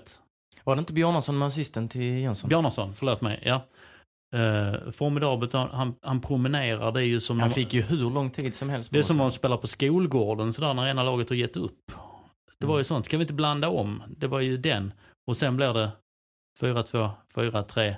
[0.65, 2.49] Var det inte Bjarnason med assisten till Jönsson?
[2.49, 3.43] Bjarnason, förlåt mig.
[3.43, 3.61] Ja.
[4.35, 7.41] Uh, formidabelt, han, han promenerar, det är ju som...
[7.41, 8.91] Han fick ju hur lång tid som helst.
[8.93, 11.93] Det är som att spela på skolgården sådär när ena laget har gett upp.
[12.59, 14.03] Det var ju sånt, kan vi inte blanda om?
[14.09, 14.93] Det var ju den.
[15.27, 15.91] Och sen blir det
[16.61, 17.95] 4-2, 4-3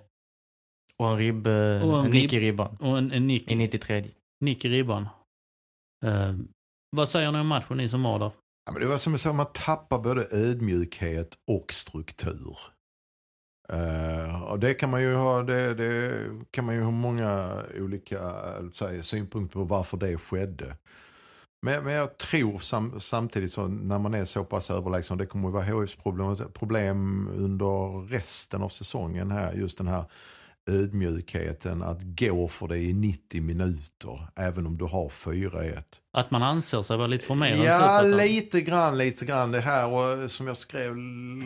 [0.96, 1.52] Och en ribb, Och
[1.98, 2.76] en en nick i ribb- ribban.
[2.80, 4.04] och en, en nick, I 93.
[4.40, 5.08] nick i ribban.
[6.04, 6.34] Eh,
[6.96, 8.30] vad säger ni om matchen, ni som var där?
[8.66, 12.56] Ja, men det var som sa, man tappar både ödmjukhet och struktur.
[13.68, 18.18] Eh, och det kan man ju ha, det, det kan man ju ha många olika
[18.18, 20.76] eh, säga, synpunkter på varför det skedde.
[21.60, 25.48] Men, men jag tror sam, samtidigt så när man är så pass överlägsen, det kommer
[25.48, 30.04] att vara HFs problem, problem under resten av säsongen här, just den här
[30.68, 35.82] ödmjukheten att gå för det i 90 minuter, även om du har 4-1.
[36.12, 38.16] Att man anser sig vara lite för mer än Ja, Superettan.
[38.16, 39.52] lite grann, lite grann.
[39.52, 40.94] Det här och som jag skrev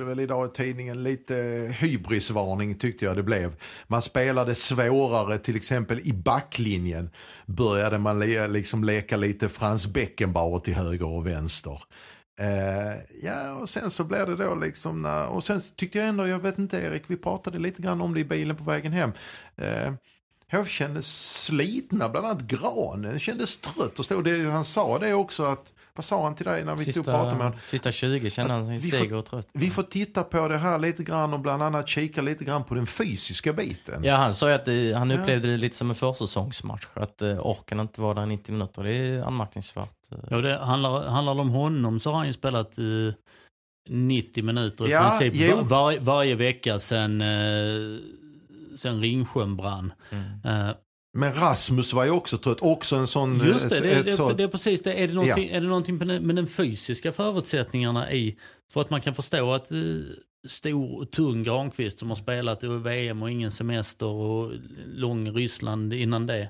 [0.07, 1.35] väl idag i tidningen, lite
[1.81, 3.55] hybrisvarning tyckte jag det blev.
[3.87, 7.11] Man spelade svårare, till exempel i backlinjen
[7.47, 11.79] började man le, liksom leka lite Frans Beckenbauer till höger och vänster.
[12.43, 16.27] Eh, ja, och sen så blev det då liksom när, och sen tyckte jag ändå,
[16.27, 19.13] jag vet inte Erik, vi pratade lite grann om det i bilen på vägen hem.
[19.57, 19.93] Eh,
[20.51, 21.07] jag kändes
[21.43, 26.05] slitna, bland annat Granen kändes trött och stod det, han sa det också att, vad
[26.05, 27.53] sa han till dig när vi stod och pratade med honom?
[27.59, 29.49] Sista, sista 20 kände han sig seger och trött.
[29.53, 32.75] Vi får titta på det här lite grann och bland annat kika lite grann på
[32.75, 34.05] den fysiska biten.
[34.05, 35.21] Ja, han sa ju att det, han Ja.
[35.21, 36.87] upplevde det lite som en försäsongsmatch.
[36.95, 38.83] Att eh, orken inte var där i 90 minuter.
[38.83, 39.91] Det är anmärkningsvärt.
[40.13, 40.19] eh.
[40.31, 42.85] Ja, det handlar, handlar det om honom så har han ju spelat eh,
[43.89, 47.99] 90 minuter i Ja, princip var, var, varje vecka sen, eh,
[48.77, 49.93] sen Ringsjön brann.
[50.11, 50.25] Mm.
[50.69, 50.75] Eh,
[51.15, 53.41] Men Rasmus var ju också trött, också en sån...
[53.47, 54.93] Just det, det, ett det, sånt- det är precis det.
[54.93, 58.37] Är det någonting, är det någonting med den- med den fysiska förutsättningarna i,
[58.73, 59.79] för att man kan förstå att eh,
[60.49, 64.53] stor och tung Granqvist som har spelat i VM och ingen semester och
[64.95, 66.49] lång Ryssland innan det.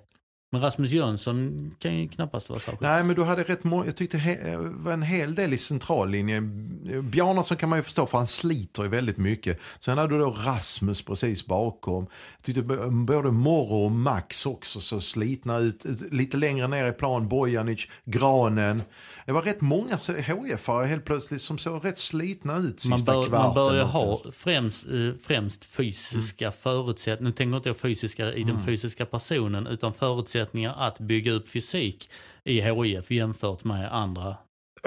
[0.53, 2.81] Men Rasmus Jönsson kan ju knappast vara särskilt.
[2.81, 6.79] Nej, men du hade rätt många, jag tyckte det var en hel del i centrallinjen.
[7.11, 9.59] Bjarnason kan man ju förstå för han sliter ju väldigt mycket.
[9.81, 12.07] Sen hade du då Rasmus precis bakom.
[12.37, 15.85] Jag tyckte både Morro och Max också så slitna ut.
[16.11, 18.83] Lite längre ner i plan, Bojanic, Granen.
[19.27, 23.27] Det var rätt många HF-are helt plötsligt som såg rätt slitna ut sista Man bör,
[23.27, 23.47] kvarten.
[23.47, 27.77] man bör ju måste jag ha främst, eh, främst fysiska förutsättningar, nu tänker inte jag
[27.77, 30.42] fysiska i den fysiska personen, utan förutsättningar
[30.77, 32.11] att bygga upp fysik
[32.45, 34.37] i HIF jämfört med andra.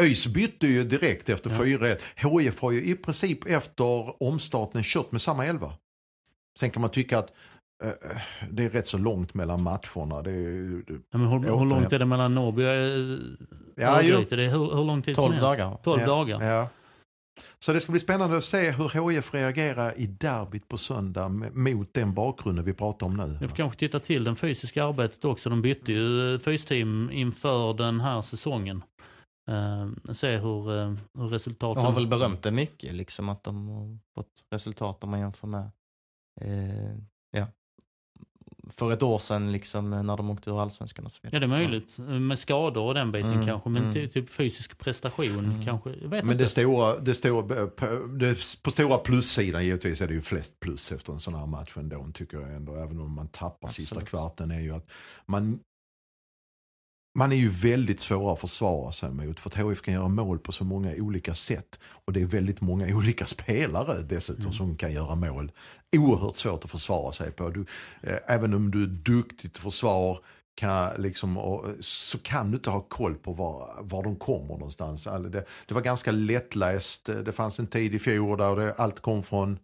[0.02, 2.00] ÖIS bytte ju direkt efter 4-1.
[2.15, 5.74] HIF har ju i princip efter omstarten kört med samma elva.
[6.60, 7.32] Sen kan man tycka att
[7.84, 8.18] eh,
[8.52, 10.22] det är rätt så långt mellan matcherna.
[10.22, 13.20] Det är, Ja, men hur, hur långt är det mellan Norrby och eh,
[13.76, 14.00] Ja.
[14.00, 14.36] Örgryte?
[14.36, 15.78] Hur, hur lång tid 12 som dagar.
[15.84, 16.44] 12 ja, dagar.
[16.44, 16.70] Ja.
[17.60, 21.93] Så det ska bli spännande att se hur HIF reagerar i derbyt på söndag mot
[21.93, 23.38] den bakgrunden vi pratar om nu.
[23.41, 25.50] Vi får kanske titta till det fysiska arbetet också.
[25.50, 28.84] De bytte ju eh, fysteam inför den här säsongen.
[29.52, 31.84] Uh, se hur, eh, hur resultaten...
[31.84, 35.48] De har väl berömt det mycket, liksom att de har fått resultat om man jämför
[35.48, 35.71] med
[36.41, 36.98] eh,
[37.32, 37.48] ja,
[38.69, 41.36] för ett år sedan liksom när de åkte ur allsvenskan och så vidare.
[41.36, 41.97] Ja, det är möjligt.
[41.99, 43.69] Med skador och den biten Mm, kanske.
[43.69, 43.93] Men mm.
[43.93, 45.65] ty- typ fysisk prestation Mm.
[45.65, 45.89] kanske.
[45.89, 46.43] Jag vet Men inte.
[46.43, 47.86] det stora, det stora, på,
[48.19, 51.78] det, på stora plussidan givetvis är det ju flest plus efter en sån här match
[51.78, 52.75] ändå, tycker jag ändå.
[52.75, 54.10] Även om man tappar sista Absolut.
[54.10, 54.89] kvarten är ju att
[55.25, 55.60] man,
[57.15, 59.39] man är ju väldigt svåra att försvara sig mot.
[59.39, 61.80] För att HIF kan göra mål på så många olika sätt.
[62.06, 64.54] Och det är väldigt många olika spelare dessutom Mm.
[64.54, 65.51] som kan göra mål.
[65.97, 67.49] Oerhört svårt att försvara sig på.
[67.49, 67.65] Du,
[68.01, 70.17] eh, även om du är duktig till försvar
[70.56, 75.08] kan, liksom, och, så kan du inte ha koll på var, var de kommer någonstans.
[75.08, 77.06] Alltså det, det var ganska lättläst.
[77.25, 79.60] Det fanns en tid i fjol där det, allt kom från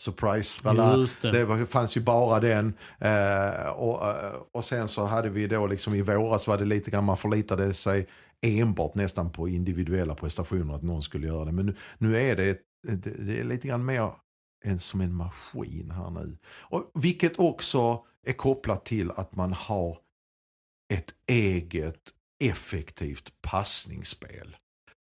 [0.00, 0.62] surprise.
[0.96, 1.30] Just det.
[1.30, 2.74] Det var, fanns ju bara den.
[2.98, 6.90] Eh, och, eh, och sen så hade vi då liksom i våras var det lite
[6.90, 8.06] grann man förlitade sig
[8.42, 11.52] enbart nästan på individuella prestationer att någon skulle göra det.
[11.52, 12.58] Men nu, nu är det,
[12.88, 14.12] det, det är lite grann mer
[14.64, 16.38] en, som en maskin här nu.
[16.46, 19.98] Och, vilket också är kopplat till att man har
[20.92, 22.00] ett eget
[22.44, 24.56] effektivt passningsspel.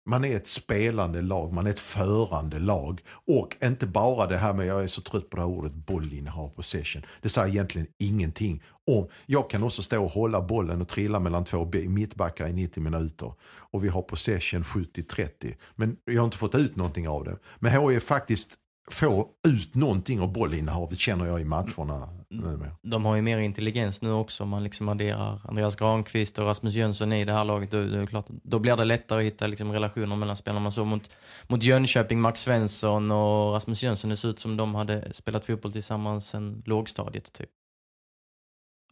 [0.06, 3.00] Man är ett spelande lag, man är ett förande lag.
[3.08, 6.48] Och inte bara det här med, jag är så trött på det här ordet bollinnehav,
[6.48, 7.02] possession.
[7.22, 9.08] Det säger egentligen ingenting om.
[9.26, 13.32] Jag kan också stå och hålla bollen och trilla mellan två mittbackar i 90 minuter.
[13.44, 15.54] Och vi har possession 70-30.
[15.74, 17.36] Men jag har inte fått ut någonting av det.
[17.58, 18.50] Men HIF faktiskt
[18.90, 22.08] får ut någonting av bollinnehavet känner jag i matcherna
[22.40, 22.70] numera.
[22.82, 26.74] De har ju mer intelligens nu också om man liksom adderar Andreas Granqvist och Rasmus
[26.74, 27.70] Jönsson i det här laget.
[27.70, 30.60] Då, då, är det klart, då blir det lättare att hitta liksom relationer mellan spelarna.
[30.60, 31.16] Man såg mot,
[31.48, 34.10] mot Jönköping, Max Svensson och Rasmus Jönsson.
[34.10, 37.50] Det ser ut som de hade spelat fotboll tillsammans sen lågstadiet typ.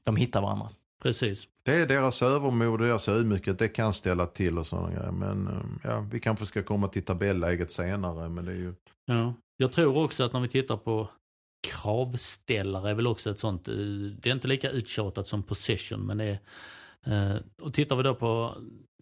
[0.05, 0.69] De hittar varandra.
[1.03, 1.49] Precis.
[1.63, 3.59] Det är deras övermod och deras ödmjukhet.
[3.59, 5.13] Det kan ställa till och sådana grejer.
[5.13, 8.29] Men eh, ja, vi kanske ska komma till tabelläget senare.
[8.29, 8.75] Men det är ju...
[9.05, 9.35] Ja.
[9.57, 11.09] Jag tror också att när vi tittar på
[11.63, 13.75] kravställare är väl också ett sånt, eh,
[14.23, 16.39] det är inte lika uttjatat som possession men det
[17.05, 18.55] är, eh, och tittar vi då på,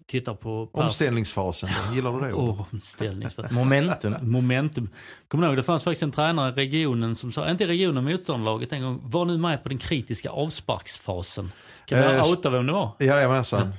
[0.07, 2.33] tittar på pers- Omställningsfasen, gillar du det?
[2.35, 3.51] Oh, omställningsfas.
[3.51, 4.15] Momentum.
[4.31, 4.89] Momentum.
[5.29, 8.05] Kommer du ihåg, det fanns faktiskt en tränare i regionen som sa, inte i regionen,
[8.05, 11.53] motståndarlaget en gång, var nu med på den kritiska avsparksfasen.
[11.87, 12.91] Kan du Eh, outa vem det var?
[12.99, 13.73] Jajamensan.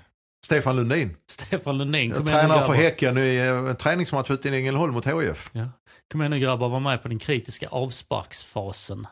[0.46, 1.18] Stefan Lundin.
[1.28, 2.12] Stefan Lundin.
[2.12, 2.74] Kom Tränare för.
[2.74, 5.50] Häcken i eh, en träningsmatch ute i Ängelholm mot HIF.
[5.54, 5.68] Ja.
[6.12, 9.08] Kom igen nu grabbar, var med på den kritiska avsparksfasen.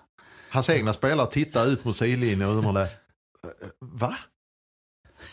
[0.50, 2.90] Hans egna spelare tittar ut mot sidlinjen och undrar, eh,
[3.80, 4.18] va?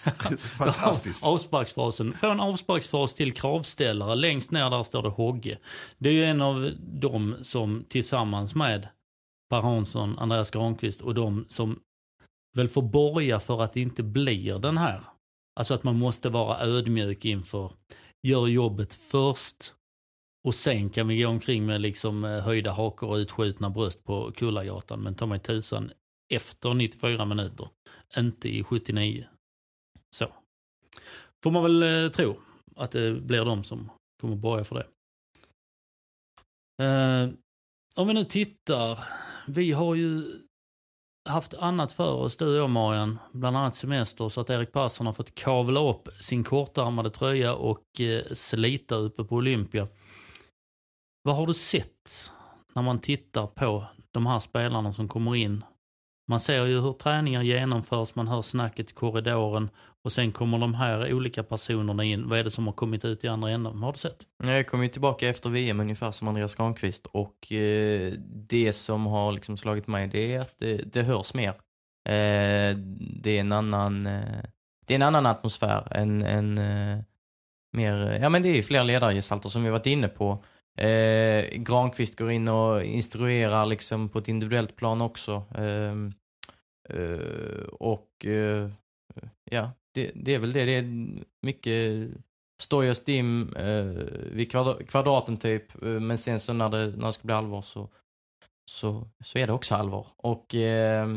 [0.58, 1.24] Fantastiskt.
[1.24, 2.12] Avsparksfasen.
[2.12, 4.14] Från avsparksfas till kravställare.
[4.14, 5.58] Längst ner där står det Hogge.
[5.98, 8.88] Det är ju en av dem som tillsammans med
[9.50, 11.78] Per Hansson, Andreas Granqvist och de som
[12.56, 15.02] väl får borga för att det inte blir den här.
[15.56, 17.72] Alltså att man måste vara ödmjuk inför,
[18.22, 19.74] gör jobbet först
[20.46, 24.32] och sen kan vi gå omkring med liksom eh, höjda hakor och utskjutna bröst på
[24.32, 25.00] Kullagatan.
[25.00, 25.90] Men ta mig tusan
[26.34, 27.68] efter 94 minuter,
[28.16, 29.26] inte i 79.
[30.16, 30.32] Så.
[31.42, 32.40] Får man väl eh, tro
[32.76, 33.90] att det blir de som
[34.20, 34.86] kommer borga för det.
[36.84, 37.30] Eh,
[37.96, 38.98] om vi nu tittar,
[39.46, 40.24] vi har ju
[41.26, 45.06] haft annat för oss du och jag Marian, bland annat semester, så att Erik Persson
[45.06, 49.88] har fått kavla upp sin kortärmade tröja och eh, slita uppe på Olympia.
[51.22, 52.32] Vad har du sett
[52.74, 55.64] när man tittar på de här spelarna som kommer in?
[56.28, 59.70] Man ser ju hur träningar genomförs, man hör snacket i korridoren
[60.04, 62.28] och sen kommer de här olika personerna in.
[62.28, 63.82] Vad är det som har kommit ut i andra änden?
[63.82, 64.26] Har du sett?
[64.42, 68.12] Jag kom ju tillbaka efter VM ungefär som Andreas Granqvist och eh,
[68.48, 71.48] det som har liksom slagit mig det är att det, det hörs mer.
[72.08, 72.76] Eh,
[73.22, 74.42] det är en annan, eh,
[74.86, 76.98] det är en annan atmosfär, en, en eh,
[77.72, 80.44] mer, ja men det är fler ledargestalter som vi varit inne på.
[80.76, 85.42] Eh, Granqvist går in och instruerar liksom på ett individuellt plan också.
[85.54, 85.94] Eh,
[86.88, 88.70] eh, och eh,
[89.50, 90.64] ja, det, det är väl det.
[90.64, 91.08] Det är
[91.42, 92.08] mycket
[92.62, 93.84] stoj och stim eh,
[94.32, 95.82] vid kvadra- kvadraten typ.
[95.82, 97.88] Eh, men sen så när det, när det ska bli allvar så,
[98.70, 100.06] så, så är det också allvar.
[100.16, 101.08] Och eh,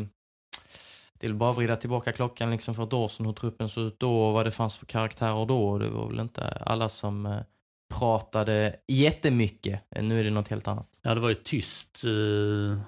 [1.14, 3.68] det är väl bara att vrida tillbaka klockan liksom för ett år sedan hur truppen
[3.68, 5.78] såg ut då och vad det fanns för karaktärer då.
[5.78, 7.40] Det var väl inte alla som eh,
[7.98, 9.80] pratade jättemycket.
[10.00, 10.88] Nu är det något helt annat.
[11.02, 12.04] Ja, det var ju tyst.
[12.04, 12.80] eh,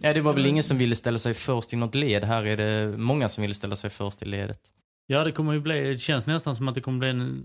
[0.00, 2.24] Ja, det var väl ingen som ville ställa sig först i något led.
[2.24, 4.60] Här är det många som ville ställa sig först i ledet.
[5.06, 7.44] Ja, det kommer ju bli, det känns nästan som att det kommer bli en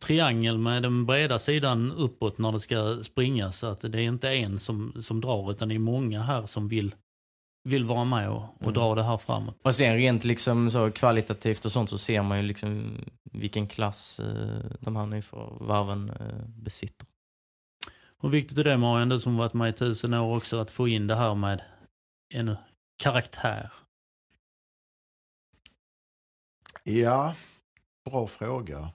[0.00, 3.58] triangel med den breda sidan uppåt när det ska springas.
[3.58, 6.68] Så att det är inte en som, som drar, utan det är många här som
[6.68, 6.94] vill,
[7.68, 8.74] vill vara med och, och Mm.
[8.74, 9.56] dra det här framåt.
[9.62, 12.96] Och sen rent liksom så kvalitativt och sånt så ser man ju liksom
[13.32, 17.06] vilken klass eh, de här nyförvärven eh, besitter.
[18.20, 20.88] Hur viktigt är det Marian, du som varit med i tusen år också, att få
[20.88, 21.62] in det här med
[22.34, 22.56] ännu
[23.02, 23.72] karaktär?
[26.84, 27.34] Ja,
[28.10, 28.92] bra fråga.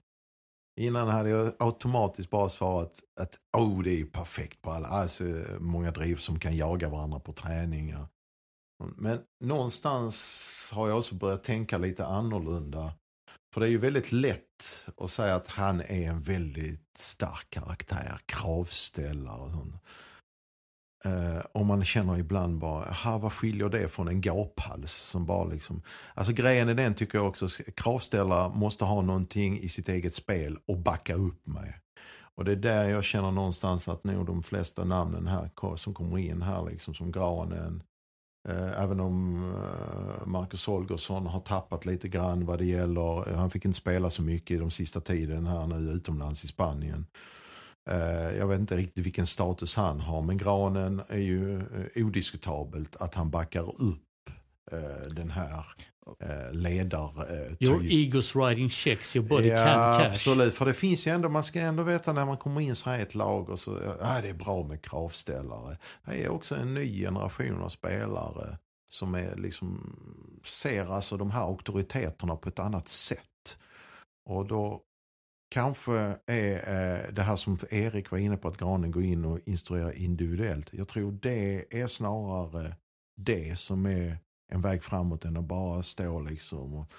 [0.79, 4.87] Innan hade jag automatiskt bara svarat att oh, det är perfekt på alla.
[4.87, 5.23] Alltså,
[5.59, 8.07] många driv som kan jaga varandra på träningar.
[8.97, 12.93] Men någonstans har jag också börjat tänka lite annorlunda.
[13.53, 18.19] För det är ju väldigt lätt att säga att han är en väldigt stark karaktär,
[18.25, 19.75] kravställare och sånt.
[21.05, 25.45] Eh, och man känner ibland bara, aha, vad skiljer det från en gaphals som bara
[25.45, 25.81] liksom...
[26.13, 30.57] Alltså grejen är den tycker jag också, kravställare måste ha någonting i sitt eget spel
[30.67, 31.73] och backa upp med.
[32.35, 36.17] Och det är där jag känner någonstans att nog de flesta namnen här som kommer
[36.17, 37.83] in här liksom som Granen,
[38.49, 43.49] Eh, även om eh, Marcus Holgersson har tappat lite grann vad det gäller, eh, han
[43.49, 47.05] fick inte spela så mycket i de sista tiden här nu utomlands i Spanien.
[48.37, 51.61] Jag vet inte riktigt vilken status han har, men Granen är ju
[51.95, 54.12] odiskutabelt att han backar upp
[55.09, 55.65] den här
[56.51, 57.57] ledartypen.
[57.59, 60.11] Your egos writing checks, your body ja, can cash.
[60.11, 60.53] absolut.
[60.53, 62.99] För det finns ju ändå, man ska ändå veta när man kommer in så här
[62.99, 65.77] i ett lag och så, ja det är bra med kravställare.
[66.05, 68.57] Det är också en ny generation av spelare
[68.89, 69.95] som är liksom,
[70.43, 73.57] ser alltså de här auktoriteterna på ett annat sätt.
[74.25, 74.81] Och då
[75.51, 79.39] kanske är eh, det här som Erik var inne på, att Granen går in och
[79.45, 80.69] instruerar individuellt.
[80.73, 82.75] Jag tror det är snarare
[83.17, 84.17] det som är
[84.51, 86.91] en väg framåt än att bara stå liksom och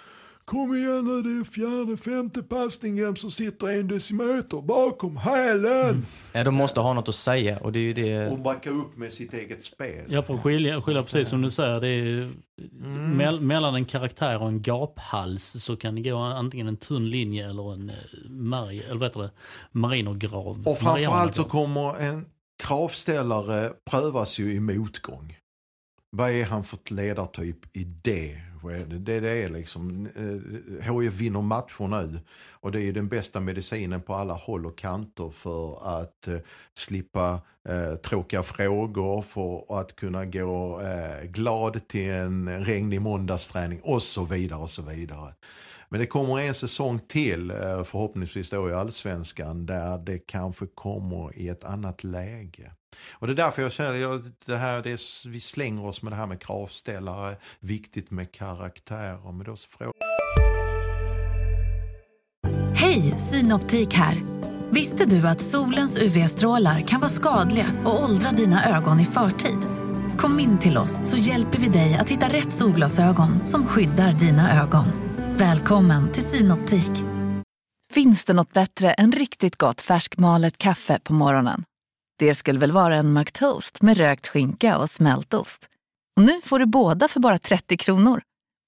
[0.45, 5.89] Kom igen nu, det är fjärde, femte passningen som sitter en decimeter bakom hälen.
[5.89, 6.07] Mm.
[6.33, 8.29] Ja, de måste ha något att säga och det är ju det.
[8.29, 10.05] Och backa upp med sitt eget spel.
[10.09, 11.81] Jag får skilja, skilja precis som du säger.
[11.81, 12.33] Det är
[12.83, 13.17] mm.
[13.17, 17.51] me mellan en karaktär och en gaphals så kan det gå antingen en tunn linje
[17.51, 17.97] eller en eh,
[18.29, 19.31] mari, eller vad heter det,
[19.73, 20.69] marinergrav.
[20.69, 22.27] Och framförallt så kommer en
[22.63, 25.37] kravställare prövas ju i motgång.
[26.17, 28.41] Vad är han för ledartyp i det.
[28.87, 34.03] Det, det är liksom, eh, HIF vinner matcher nu och det är den bästa medicinen
[34.03, 36.39] på alla håll och kanter för att eh,
[36.75, 44.03] slippa eh, tråkiga frågor, för att kunna gå eh, glad till en regnig måndagsträning och
[44.03, 45.35] så vidare och så vidare.
[45.89, 51.39] Men det kommer en säsong till, eh, förhoppningsvis då i allsvenskan, där det kanske kommer
[51.39, 52.73] i ett annat läge.
[53.13, 56.13] Och det är därför jag känner att det här, det är, vi slänger oss med
[56.13, 59.33] det här med kravställare, viktigt med karaktärer.
[59.33, 59.93] Men då så fråga...
[62.75, 64.17] Hej, Synoptik här.
[64.71, 69.59] Visste du att solens UV-strålar kan vara skadliga och åldra dina ögon i förtid?
[70.19, 74.63] Kom in till oss så hjälper vi dig att hitta rätt solglasögon som skyddar dina
[74.63, 74.85] ögon.
[75.37, 76.93] Välkommen till Synoptik.
[77.91, 81.65] Finns det något bättre än riktigt gott färskmalet kaffe på morgonen?
[82.19, 85.69] Det skulle väl vara en McToast med rökt skinka och smältost.
[86.17, 88.23] Och nu får du båda för bara 30 kronor.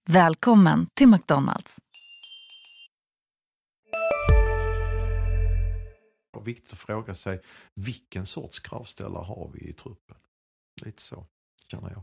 [0.08, 1.76] Välkommen till McDonalds.
[6.44, 7.40] Viktigt att fråga sig
[7.74, 10.16] vilken sorts kravställare har vi i truppen?
[10.84, 11.26] Lite så
[11.70, 12.02] känner jag.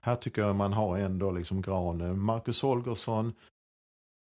[0.00, 2.20] Här tycker jag man har ändå liksom granen.
[2.20, 3.34] Marcus Holgersson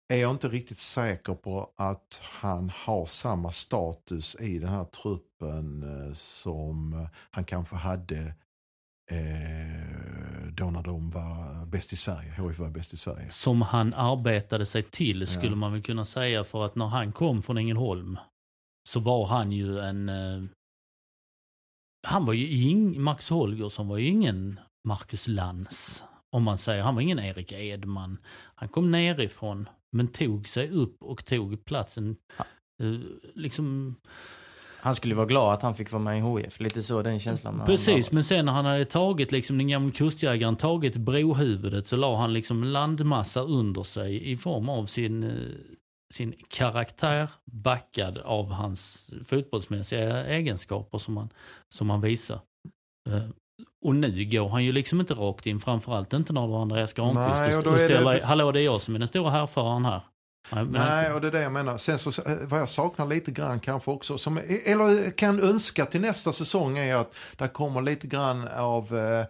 [0.09, 5.83] är jag inte riktigt säker på att han har samma status i den här truppen
[5.83, 8.33] eh, som han kanske hade
[9.11, 13.29] eh, då när de var bäst i Sverige, HIF var bäst i Sverige.
[13.29, 15.55] Som han arbetade sig till skulle ja.
[15.55, 18.17] man väl kunna säga för att när han kom från Ängelholm
[18.87, 20.09] så var han ju en...
[20.09, 20.43] Eh,
[22.07, 26.03] han var ju ing, Max Holgersson var ju ingen Marcus Lantz.
[26.31, 28.17] Om man säger, han var ingen Erik Edman.
[28.55, 32.15] Han kom nerifrån men tog sig upp och tog platsen.
[32.37, 32.45] Ja.
[32.85, 32.99] Uh,
[33.35, 33.95] liksom...
[34.81, 36.59] Han skulle vara glad att han fick vara med i HF.
[36.59, 37.63] Lite så den känslan.
[37.65, 42.17] Precis, men sen när han hade tagit, liksom den gamla kustjägaren, tagit brohuvudet så la
[42.17, 45.29] han liksom landmassa under sig i form av sin, eh,
[46.13, 51.29] sin karaktär backad av hans fotbollsmässiga egenskaper som han,
[51.69, 52.39] som han visar.
[53.85, 56.93] Och nu går han ju liksom inte rakt in, framförallt inte när det var Andreas
[56.93, 58.25] Granqvist och, och ställer, det...
[58.25, 60.01] hallå det är jag som är den stora härföraren här.
[60.51, 61.77] Nej, Nej, och det är det jag menar.
[61.77, 66.01] Sen så, eh, vad jag saknar lite grann kanske också, som, eller kan önska till
[66.01, 69.25] nästa säsong är att det kommer lite grann av eh,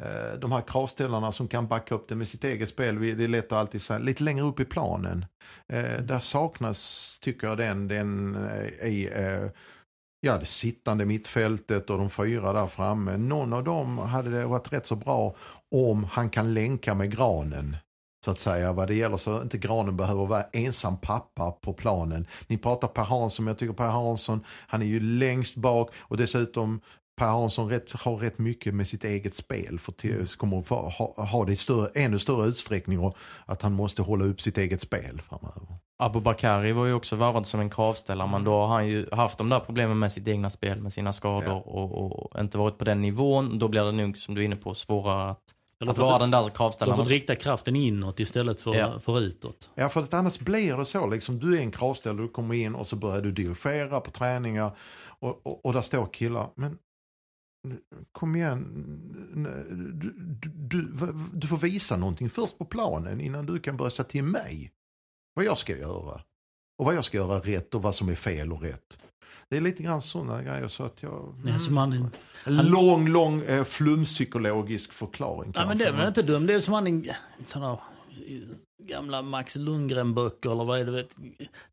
[0.00, 3.00] eh, de här kravställarna som kan backa upp det med sitt eget spel.
[3.00, 5.26] Det är lätt alltid säga, lite längre upp i planen.
[5.72, 9.50] Eh, där saknas, tycker jag, den, den eh, i eh,
[10.20, 13.16] ja, det sittande mittfältet och de fyra där framme.
[13.16, 15.34] Någon av dem hade det varit rätt så bra
[15.74, 17.76] om han kan länka med granen.
[18.24, 22.26] Så att säga vad det gäller så inte granen behöver vara ensam pappa på planen.
[22.46, 26.16] Ni pratar Per Hansson, men jag tycker Per Hansson, han är ju längst bak och
[26.16, 26.80] dessutom
[27.18, 29.78] Per Hansson rätt, har rätt mycket med sitt eget spel.
[29.78, 33.16] För till, kommer att ha, ha det i större, ännu större utsträckning och
[33.46, 35.78] att han måste hålla upp sitt eget spel framöver.
[36.00, 39.38] Abu Bakari var ju också varvad som en kravställare men då har han ju haft
[39.38, 41.54] de där problemen med sitt egna spel, med sina skador Ja.
[41.72, 43.58] och, och inte varit på den nivån.
[43.58, 46.20] Då blir det nog, som du är inne på, svårare att, Eller att vara att-
[46.20, 46.96] den där kravställaren.
[46.98, 48.98] får rikta kraften inåt istället för, Ja.
[49.00, 49.70] för utåt.
[49.74, 51.06] Ja, för att annars blir det så.
[51.06, 54.70] Liksom, du är en kravställare, du kommer in och så börjar du dirigera på träningar.
[55.20, 56.78] Och, och, och där står killar, men
[58.12, 58.64] kom igen,
[60.00, 60.50] du, du,
[60.82, 64.72] du, du får visa någonting först på planen innan du kan börja säga till mig
[65.38, 66.20] vad jag ska göra.
[66.78, 68.98] Och vad jag ska göra rätt och vad som är fel och rätt.
[69.48, 71.34] Det är lite grann sådana grejer så att jag...
[71.46, 72.10] Ja, så man,
[72.44, 76.46] En lång, lång eh, flumpsykologisk förklaring Ja, men det är väl inte dumt.
[76.46, 77.04] Det är som han en
[77.44, 77.76] sån
[78.82, 80.90] gamla Max Lundgren-böcker eller vad är det?
[80.90, 81.16] Vet,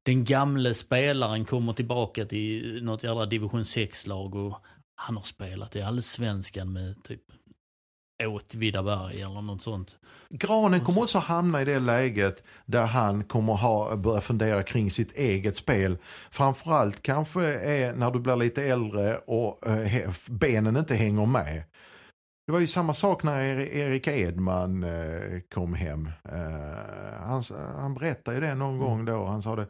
[0.03, 4.61] den gamle spelaren kommer tillbaka till något jävla division 6-lag och
[4.95, 7.21] han har spelat i allsvenskan med typ
[8.23, 9.97] Åtvidaberg eller något sånt.
[10.29, 15.11] Granen kommer också hamna i det läget där han kommer ha, börja fundera kring sitt
[15.17, 15.97] eget spel.
[16.31, 21.63] Framförallt kanske är när du blir lite äldre och eh, benen inte hänger med.
[22.47, 26.09] Det var ju samma sak när Er- Erik Edman eh, kom hem.
[26.31, 27.43] Eh, han,
[27.77, 29.25] han berättade ju det någon gång då.
[29.25, 29.67] Han sa det,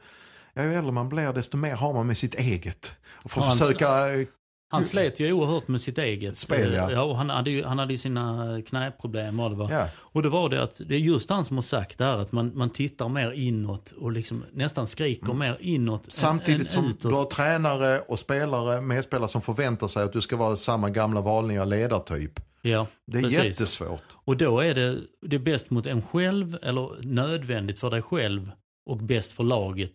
[0.55, 2.97] ju äldre man blir desto mer har man med sitt eget.
[3.07, 4.27] Och för att försöka eh,
[4.75, 6.91] Han slet ju oerhört med sitt eget Spel, ja.
[6.91, 9.71] ja och han, hade ju, han hade ju sina knäproblem och det var.
[9.71, 12.17] ja, Och det var det att det är just han som har sagt det här
[12.17, 16.11] att man, man tittar mer inåt och liksom nästan skriker mer inåt Mm.
[16.11, 17.01] Samtidigt än, som utåt.
[17.11, 21.21] du har tränare och spelare, medspelare som förväntar sig att du ska vara samma gamla
[21.21, 22.39] vanliga ledartyp.
[22.61, 23.43] Ja, Det är precis.
[23.43, 24.03] jättesvårt.
[24.25, 28.51] Och då är det, det är bäst mot en själv eller nödvändigt för dig själv
[28.85, 29.91] och bäst för laget.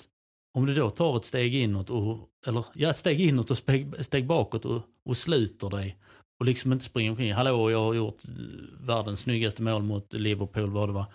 [0.54, 4.04] Om du då tar ett steg inåt och, eller ja, ett steg inåt och steg,
[4.04, 5.96] steg bakåt och, och sluter dig
[6.40, 7.32] och liksom inte springer omkring.
[7.32, 11.06] Hallå, jag har gjort eh, världens snyggaste mål mot Liverpool, vad det var,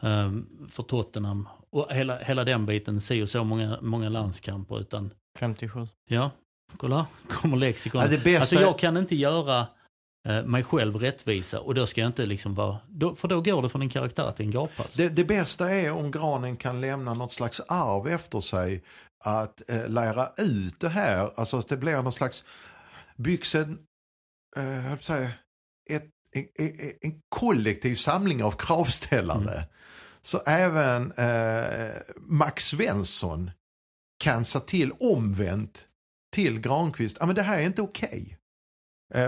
[0.00, 1.48] ehm, för Tottenham.
[1.70, 5.88] Och hela, hela den biten, ser ju så många, många landskamper utan, 57.
[6.08, 6.30] ja,
[6.76, 8.00] kolla, kommer lexikon.
[8.00, 9.66] Ja, det bästa Alltså jag kan inte göra
[10.44, 13.68] mig själv rättvisa och då ska jag inte liksom vara, då, för då går det
[13.68, 14.94] från en karaktär till en gaphals.
[14.94, 18.84] Det, det bästa är om granen kan lämna något slags arv efter sig.
[19.26, 21.30] Att eh, lära ut det här.
[21.36, 22.44] Alltså att det blir någon slags,
[23.16, 23.78] byggs en,
[24.56, 25.30] eh, säga,
[25.90, 29.64] ett, en, en, en kollektiv samling av kravställare.
[30.22, 33.50] Så även eh, Max Svensson
[34.18, 35.88] kan säga till omvänt
[36.32, 37.16] till Granqvist.
[37.20, 38.30] Ja men det här är inte okej.
[38.30, 38.43] Eh,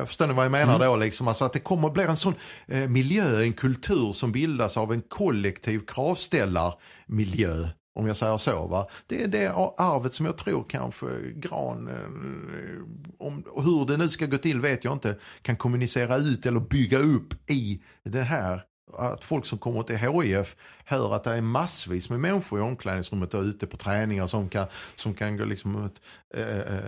[0.06, 0.86] förstår ni vad jag menar Mm.
[0.86, 0.96] då?
[0.96, 1.28] Liksom?
[1.28, 2.34] Alltså att det kommer att bli en sån
[2.68, 7.68] eh, miljö, en kultur som bildas av en kollektiv kravställarmiljö.
[7.94, 8.66] Om jag säger så.
[8.66, 8.86] Va?
[9.06, 14.26] Det är det arvet som jag tror kanske Gran, eh, om, hur det nu ska
[14.26, 18.62] gå till vet jag inte, kan kommunicera ut eller bygga upp i det här.
[18.98, 23.34] Att folk som kommer till HIF hör att det är massvis med människor i omklädningsrummet
[23.34, 24.66] och ute på träningar som kan,
[24.96, 25.90] som kan gå, liksom,
[26.34, 26.80] eh, eh,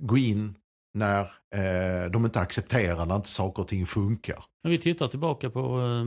[0.00, 0.54] gå in
[0.94, 1.20] när
[1.54, 4.44] eh, de inte accepterar när inte saker och ting funkar.
[4.64, 6.04] När vi tittar tillbaka på eh,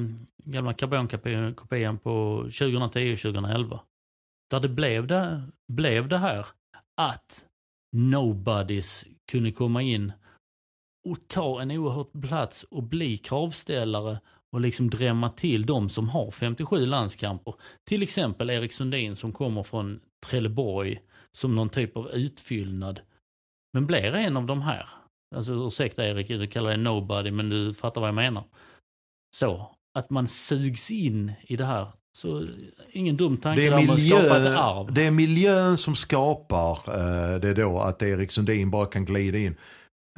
[0.52, 3.80] gamla karbonkopian på 2010-2011.
[4.50, 6.46] Där det blev, det blev det här
[7.02, 7.46] att
[7.96, 10.12] nobodies kunde komma in
[11.10, 14.20] och ta en oerhört plats och bli kravställare
[14.52, 17.54] och liksom drämma till de som har 57 landskamper.
[17.84, 21.00] Till exempel Erik Sundin som kommer från Trelleborg
[21.32, 23.02] som någon typ av utfyllnad.
[23.78, 24.90] Men blir en av de här.
[25.36, 28.44] Alltså ursäkta Erik, du kallar det nobody men du fattar vad jag menar.
[29.36, 31.88] Så, att man sugs in i det här.
[32.18, 32.48] Så
[32.92, 34.94] ingen dum tanke Det där är, om att skapa ett arv.
[34.94, 39.56] det är miljön som skapar eh, det då att Erik Sundin bara kan glida in.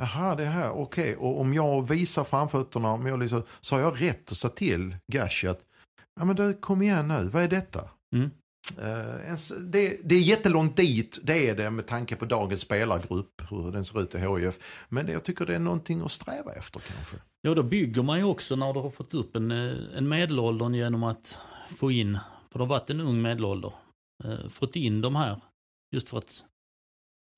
[0.01, 1.16] Jaha, det här, okej.
[1.16, 4.95] Och om jag visar framfötterna, om jag liksom, så har jag rätt att säga till
[5.12, 5.60] Gashi att
[6.20, 7.89] ja men du, kom igen nu, vad är detta?
[8.16, 8.32] Mm.
[8.78, 13.72] Eh, det, det är jättelångt dit, det är det med tanke på dagens spelargrupp, hur
[13.72, 14.60] den ser ut i HIF.
[14.90, 17.16] Men det, jag tycker det är någonting att sträva efter kanske.
[17.42, 20.74] Ja, då bygger man ju också när du har fått upp en, eh, en medelåldern
[20.74, 21.40] genom att
[21.70, 22.18] få in,
[22.52, 23.74] för det har varit en ung medelålder,
[24.24, 25.42] eh, fått in de här
[25.96, 26.44] just för att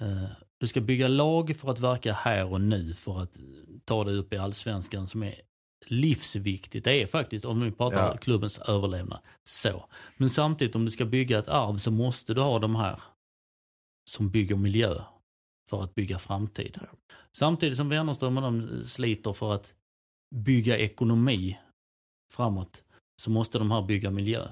[0.01, 3.43] eh, du ska bygga lag för att verka här och nu för att eh,
[3.85, 5.35] ta dig upp i allsvenskan som är
[5.85, 6.85] livsviktigt.
[6.85, 8.17] Det är faktiskt, om vi pratar Ja.
[8.17, 9.85] klubbens överlevnad, så.
[10.17, 12.99] Men samtidigt om du ska bygga ett arv så måste du ha de här
[14.09, 14.95] som bygger miljö
[15.69, 16.79] för att bygga framtid.
[17.31, 19.73] Samtidigt som Wennerström och de sliter för att
[20.35, 21.59] bygga ekonomi
[22.33, 22.83] framåt
[23.21, 24.47] så måste de här bygga miljö.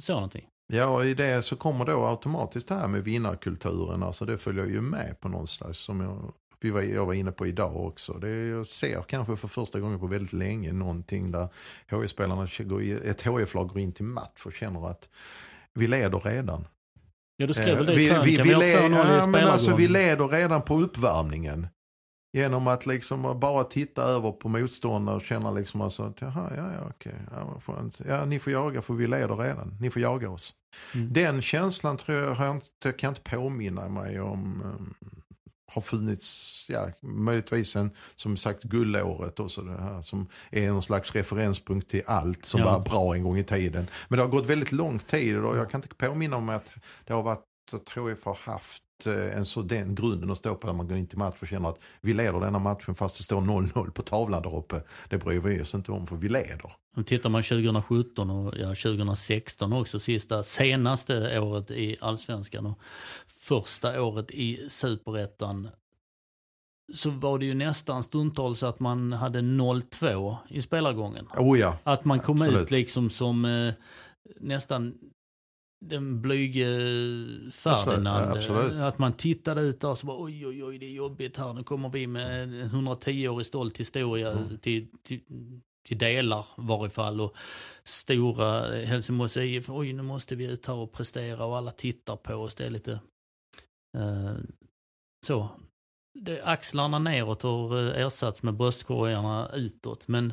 [0.00, 0.48] Så någonting.
[0.72, 4.66] Ja, och i det så kommer då automatiskt det här med vinnarkulturen, alltså det följer
[4.66, 6.32] ju med på någon slags, som jag
[6.64, 8.12] vi var, jag var inne på idag också.
[8.12, 11.48] Det, jag ser kanske för första gången på väldigt länge någonting där
[11.88, 12.44] HIF-spelarna,
[13.04, 15.08] ett HIF-lag går in till match och känner att
[15.74, 16.66] vi leder redan.
[17.36, 18.02] Ja, du skrev väl det Eh, i.
[18.02, 21.66] Vi, har 2-0 i ja, men alltså, vi leder redan på uppvärmningen.
[22.32, 26.72] Genom att liksom bara titta över på motståndare och känna liksom alltså att jaha, ja,
[26.72, 27.14] ja, okej.
[27.66, 29.76] Ja, ja, ni får jaga för vi leder redan.
[29.80, 30.54] Ni får jaga oss.
[30.94, 31.12] Mm.
[31.12, 34.94] Den känslan tror jag, jag kan inte påminna mig om um,
[35.66, 40.82] har funnits, ja, möjligtvis en, som sagt, guldåret och så det här som är en
[40.82, 42.66] slags referenspunkt till allt som Ja.
[42.72, 43.90] var bra en gång i tiden.
[44.08, 46.72] Men det har gått väldigt lång tid och jag kan inte påminna om att
[47.04, 50.66] det har varit, jag tror jag har haft en så den grunden att stå på
[50.66, 53.22] när man går in till match och känner att vi leder denna matchen fast det
[53.22, 54.82] står 0-0 på tavlan där uppe.
[55.08, 56.72] Det bryr vi oss inte om för vi leder.
[57.06, 62.78] Tittar man 2017 och ja, 2016 också, sista senaste året i allsvenskan och
[63.26, 65.68] första året i superettan
[66.92, 71.28] så var det ju nästan stundtals att man hade 0-2 i spelargången.
[71.36, 72.62] Oh ja, Att man kom Absolut.
[72.62, 73.74] ut liksom som eh,
[74.40, 74.94] nästan
[75.88, 76.66] den blyge
[77.52, 78.32] Ferdinand.
[78.32, 78.72] Absolut.
[78.72, 81.36] Eh, Att man tittade ut där och så bara oj oj oj det är jobbigt
[81.36, 81.52] här.
[81.52, 84.58] Nu kommer vi med en 110-årig stolt historia Mm.
[84.58, 85.20] till, till,
[85.88, 87.20] till delar varje fall.
[87.20, 87.36] Och
[87.84, 92.34] stora Helsingborgs IF, oj nu måste vi ut här och prestera och alla tittar på
[92.34, 92.54] oss.
[92.54, 92.92] Det är lite
[93.98, 94.34] eh,
[95.26, 95.48] så.
[96.20, 100.08] Det, axlarna neråt har eh, ersatts med bröstkorgarna utåt.
[100.08, 100.32] Men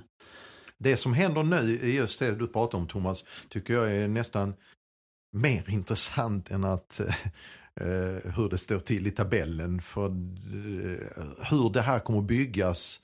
[0.78, 4.54] Det som händer nu i just det du pratar om Thomas, tycker jag är nästan
[5.32, 7.16] mer intressant än att eh,
[7.76, 9.82] eh, hur det står till i tabellen.
[9.82, 13.02] För eh, hur det här kommer byggas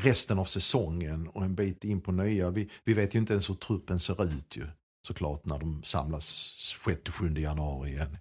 [0.00, 2.50] resten av säsongen och en bit in på nya.
[2.50, 4.66] Vi, vi vet ju inte ens hur truppen ser ut ju.
[5.06, 6.54] Såklart när de samlas
[6.86, 8.18] 6-7 januari igen.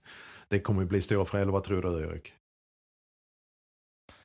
[0.47, 1.53] Det kommer ju bli stora förändringar.
[1.53, 2.33] Vad tror du Erik?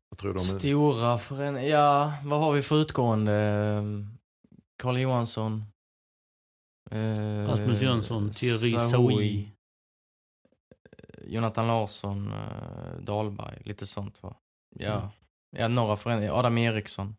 [0.09, 0.45] Vad tror du om?
[0.45, 1.69] Stora förändringar.
[1.69, 3.33] Ja, vad har vi för utgående?
[3.33, 3.83] Eh,
[4.77, 5.65] Karl Carl Johansson.
[6.91, 9.53] Eh, Rasmus Jönsson, Thierry Saoui.
[11.25, 14.37] Jonathan Larsson, eh, Dahlberg, lite sånt va.
[14.77, 15.09] Ja, Mm.
[15.57, 16.35] ja några förändringar.
[16.39, 17.17] Adam Eriksson.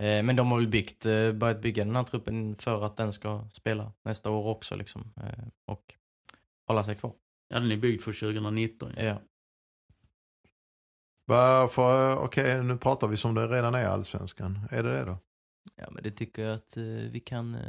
[0.00, 3.12] Eh, men de har väl byggt, eh, börjat bygga den här truppen för att den
[3.12, 5.12] ska spela nästa år också liksom.
[5.16, 5.94] Eh, och
[6.66, 7.12] hålla sig kvar.
[7.48, 8.92] Ja, den är byggd för 2019.
[8.96, 9.02] Ja.
[9.02, 9.18] Ja.
[11.26, 14.58] Varför, okej nu pratar vi som det redan är allsvenskan.
[14.70, 15.18] Är det det då?
[15.76, 17.60] Ja, men det tycker jag att eh, vi kan eh,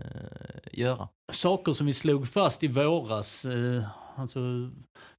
[0.72, 1.08] göra.
[1.32, 3.84] Saker som vi slog fast i våras, eh,
[4.16, 4.40] alltså,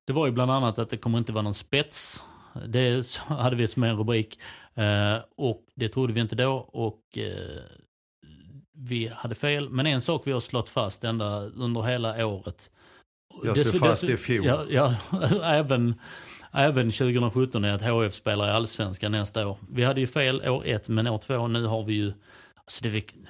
[0.04, 2.22] det var ju bland annat att det kommer inte vara någon spets.
[2.66, 4.38] Det hade vi som en rubrik.
[4.74, 7.62] Eh, och det trodde vi inte då och eh,
[8.78, 9.70] vi hade fel.
[9.70, 12.70] Men en sak vi har slått fast ända under hela året.
[13.44, 14.46] Jag Det- slog det- fast i fjol.
[14.46, 14.94] Ja, ja
[15.44, 15.94] även,
[16.52, 19.58] även 2017 är att HF spelar i Allsvenskan nästa år.
[19.70, 22.12] Vi hade ju fel år ett, men år två nu har vi ju...
[22.66, 23.28] Alltså det, är, väl-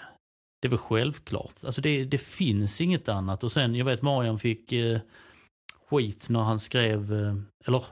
[0.62, 1.64] det är väl självklart.
[1.64, 3.44] Alltså det, det finns inget annat.
[3.44, 4.98] Och sen, jag vet Marian fick eh,
[5.90, 7.34] skit när han skrev, eh,
[7.66, 7.84] eller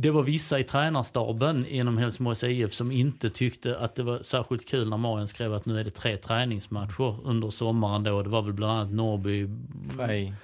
[0.00, 4.68] det var vissa i tränarstaben inom Helsingborgs IF som inte tyckte att det var särskilt
[4.68, 8.22] kul när Marian skrev att nu är det tre träningsmatcher under sommaren då.
[8.22, 9.48] Det var väl bland annat Norrby,
[9.96, 10.34] Frej.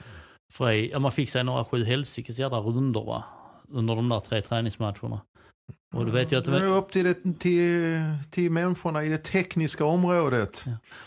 [0.53, 0.91] Frej.
[0.91, 3.25] Ja, man fick sig några sju helsikes jävla rundor va?
[3.69, 5.21] Under de där tre träningsmatcherna.
[5.95, 8.01] Och då vet jag att det var, upp till, det, till,
[8.31, 10.65] till människorna i det tekniska området.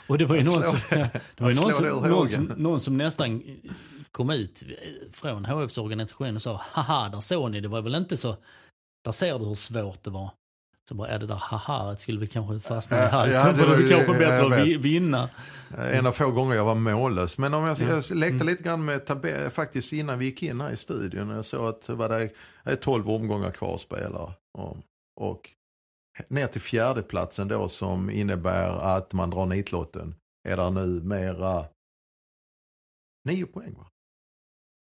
[0.08, 2.80] och det var ju någon som, det- det var ju någon som, någon, som, någon
[2.80, 3.44] som nästan
[4.12, 4.64] kom ut
[5.12, 8.36] från HFs organisation och sa haha, där såg ni, det var väl inte så,
[9.06, 10.30] där ser du hur svårt det var.
[10.90, 13.66] Så bara, är det där haha, skulle vi kanske fastna i Ja, halsen ja, det
[13.66, 15.30] var det kanske bättre att vinna.
[15.78, 17.38] En av få gånger jag var mållös.
[17.38, 17.86] Men om jag, Ja.
[17.88, 18.48] jag lekte Mm.
[18.48, 21.30] lite grann med tabell, faktiskt innan vi gick in här i studion.
[21.30, 22.30] Jag såg att det var det
[22.64, 24.34] är 12 omgångar kvar att spela.
[24.58, 24.78] Och,
[25.22, 25.50] och
[26.28, 28.68] ner till fjärdeplatsen då som innebär
[28.98, 30.16] att man drar nitlotten.
[30.50, 31.66] Är där nu mera
[33.26, 33.86] 9 poäng va?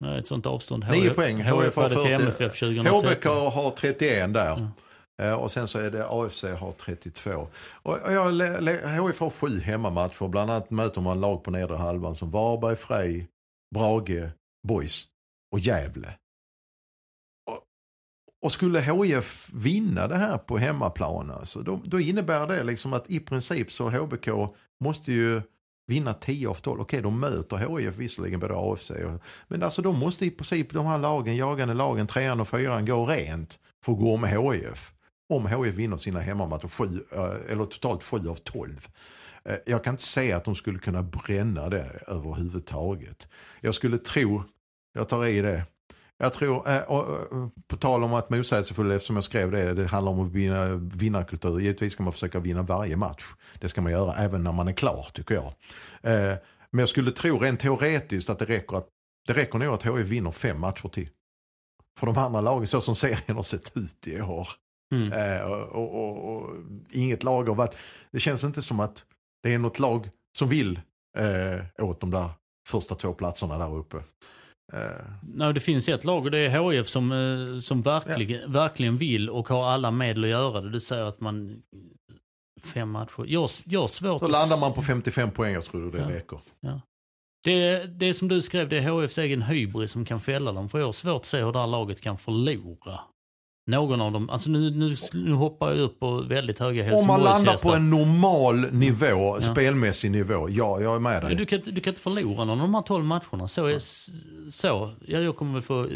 [0.00, 0.84] Nej, Ett sånt avstånd.
[0.90, 1.42] Nio HF poäng.
[1.42, 2.12] HF hade till 40.
[2.12, 3.05] MFF 2013.
[3.05, 3.24] HBK
[3.55, 4.55] har 31 där.
[4.57, 4.68] Mm.
[5.23, 7.49] Eh, och sen så är det AFC har 32.
[7.83, 8.33] Och jag,
[9.09, 10.29] HIF har sju hemmamatcher.
[10.29, 13.29] Bland annat möter man lag på nedre halvan som Varberg, Frej,
[13.75, 14.31] Brage,
[14.69, 15.07] Boys
[15.53, 16.15] och Gävle.
[17.51, 17.61] Och,
[18.43, 23.11] och skulle HIF vinna det här på hemmaplan alltså, då, då innebär det liksom att
[23.11, 24.29] i princip så HBK
[24.85, 25.43] måste ju
[25.87, 26.81] vinna 10 av 12.
[26.81, 30.87] Okej, de möter HIF visserligen både AFC och, men alltså de måste i princip de
[30.87, 34.93] här lagen, jagande lagen, trean och fyran gå rent för att gå om HIF.
[35.33, 38.89] Om HIF vinner sina hemmamatcher, sju, eh, eller totalt 7 av 12.
[39.45, 43.28] Eh, jag kan inte säga att de skulle kunna bränna det överhuvudtaget.
[43.61, 44.45] Jag skulle tro,
[44.93, 45.64] jag tar i det,
[46.18, 46.83] Jag tror, eh,
[47.68, 51.61] på tal om att motsägelsefull, eftersom jag skrev det, det handlar om att vinna vinnarkultur.
[51.61, 53.24] Givetvis ska man försöka vinna varje match.
[53.61, 55.47] Det ska man göra även när man är klar, tycker jag.
[56.03, 56.37] Eh,
[56.70, 58.89] men jag skulle tro rent teoretiskt att det räcker, att,
[59.26, 61.09] det räcker nog att HIF vinner fem matcher till.
[61.99, 64.49] För de andra lagen, så som serien har sett ut i år.
[64.93, 65.12] Mm.
[65.12, 66.57] Eh, och, och, och,
[66.90, 67.76] inget lag har varit,
[68.11, 69.05] det känns inte som att
[69.43, 70.80] det är något lag som vill
[71.18, 72.28] eh, åt de där
[72.68, 73.97] första två platserna där uppe.
[74.72, 78.97] Eh, Nej, det finns ett lag och det är HIF som, eh, som verkligen, verkligen
[78.97, 80.70] vill och har alla medel att göra det.
[80.70, 81.62] Du säger att man...
[82.74, 83.24] Fem matcher.
[83.26, 84.32] Jag, jag har svårt då att...
[84.32, 86.11] landar man på 55 poäng, jag tror det Ja.
[86.11, 86.38] räcker.
[87.45, 90.68] Det, det är som du skrev, det är HFs egen hybris som kan fälla dem.
[90.68, 93.01] För jag har svårt att se hur det här laget kan förlora.
[93.67, 97.21] Någon av dem, alltså nu, nu, nu hoppar jag upp på väldigt höga Om man
[97.23, 101.35] landar på en normal nivå, spelmässig nivå, ja, jag är med dig.
[101.35, 103.49] Du kan, du kan inte förlora någon av de här 12 matcherna.
[103.49, 103.79] Så, är,
[104.51, 104.91] så.
[105.07, 105.89] Ja, jag kommer väl få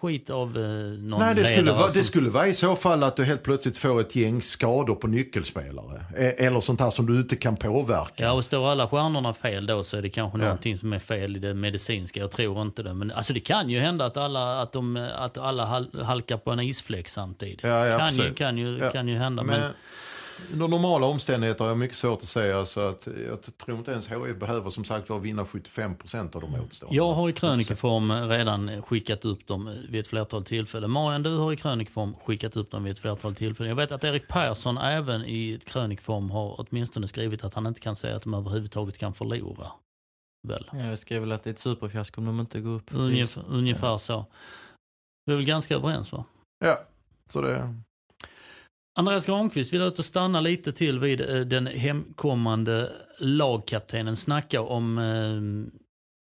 [0.00, 0.62] skit av eh,
[0.98, 3.42] någon Nej, det skulle, vara, som- det skulle vara i så fall att du helt
[3.42, 6.04] plötsligt får ett gäng skador på nyckelspelare.
[6.16, 8.24] Eh, Eller sånt här som du inte kan påverka.
[8.24, 10.44] Ja, och står alla stjärnorna fel då så är det kanske Ja.
[10.44, 12.20] någonting som är fel i det medicinska.
[12.20, 12.94] Jag tror inte det.
[12.94, 16.50] Men alltså det kan ju hända att alla, att de, att alla hal- halkar på
[16.50, 17.60] en isfläck samtidigt.
[17.62, 18.36] Ja, ja, kan, ju, absolut.
[18.38, 18.90] kan, ju, Ja.
[18.90, 19.42] kan ju hända.
[19.42, 19.72] Men, Men
[20.52, 22.66] under normala omständigheter har jag mycket svårt att säga.
[22.66, 26.54] Så att jag tror inte ens HIF behöver som sagt var vinna 75% av de
[26.54, 26.96] återstående.
[26.96, 30.90] jag har i krönikeform redan skickat upp dem vid ett flertal tillfällen.
[30.90, 33.68] Marian, du har i krönikeform skickat upp dem vid ett flertal tillfällen.
[33.68, 37.96] Jag vet att Erik Persson även i krönikeform har åtminstone skrivit att han inte kan
[37.96, 39.66] säga att de överhuvudtaget kan förlora.
[40.48, 40.70] Väl?
[40.72, 42.94] Jag skrev väl att det är ett superfiasko om de inte går upp.
[42.94, 44.26] Ungefär, ungefär så.
[45.26, 46.24] Vi är väl ganska överens va?
[46.64, 46.80] Ja,
[47.30, 47.74] så det...
[48.98, 54.16] Andreas Granqvist, vi låter stanna lite till vid eh, den hemkommande lagkaptenen.
[54.16, 55.40] Snacka om eh,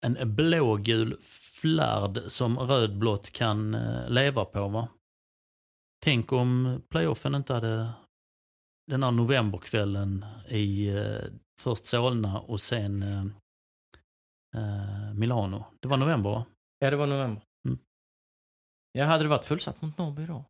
[0.05, 1.17] en blågul
[1.61, 4.69] flärd som rödblått kan eh, leva på.
[4.69, 4.89] va?
[6.05, 7.93] Tänk om playoffen inte hade
[8.87, 11.23] den här novemberkvällen i eh,
[11.61, 13.25] först Solna och sen eh,
[15.15, 15.65] Milano.
[15.81, 16.45] Det var november va?
[16.79, 17.43] Ja, det var november.
[17.69, 17.79] Mm.
[18.93, 20.45] Jag hade det varit fullsatt mot Norrby då?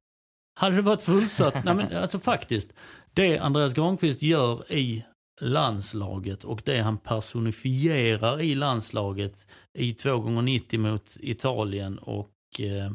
[0.61, 2.73] Hade det varit fullsatt, nej men alltså faktiskt.
[3.13, 5.05] Det Andreas Granqvist gör i
[5.41, 9.47] landslaget och det han personifierar i landslaget
[9.79, 12.31] i 2 gånger 90 mot Italien och
[12.61, 12.93] eh,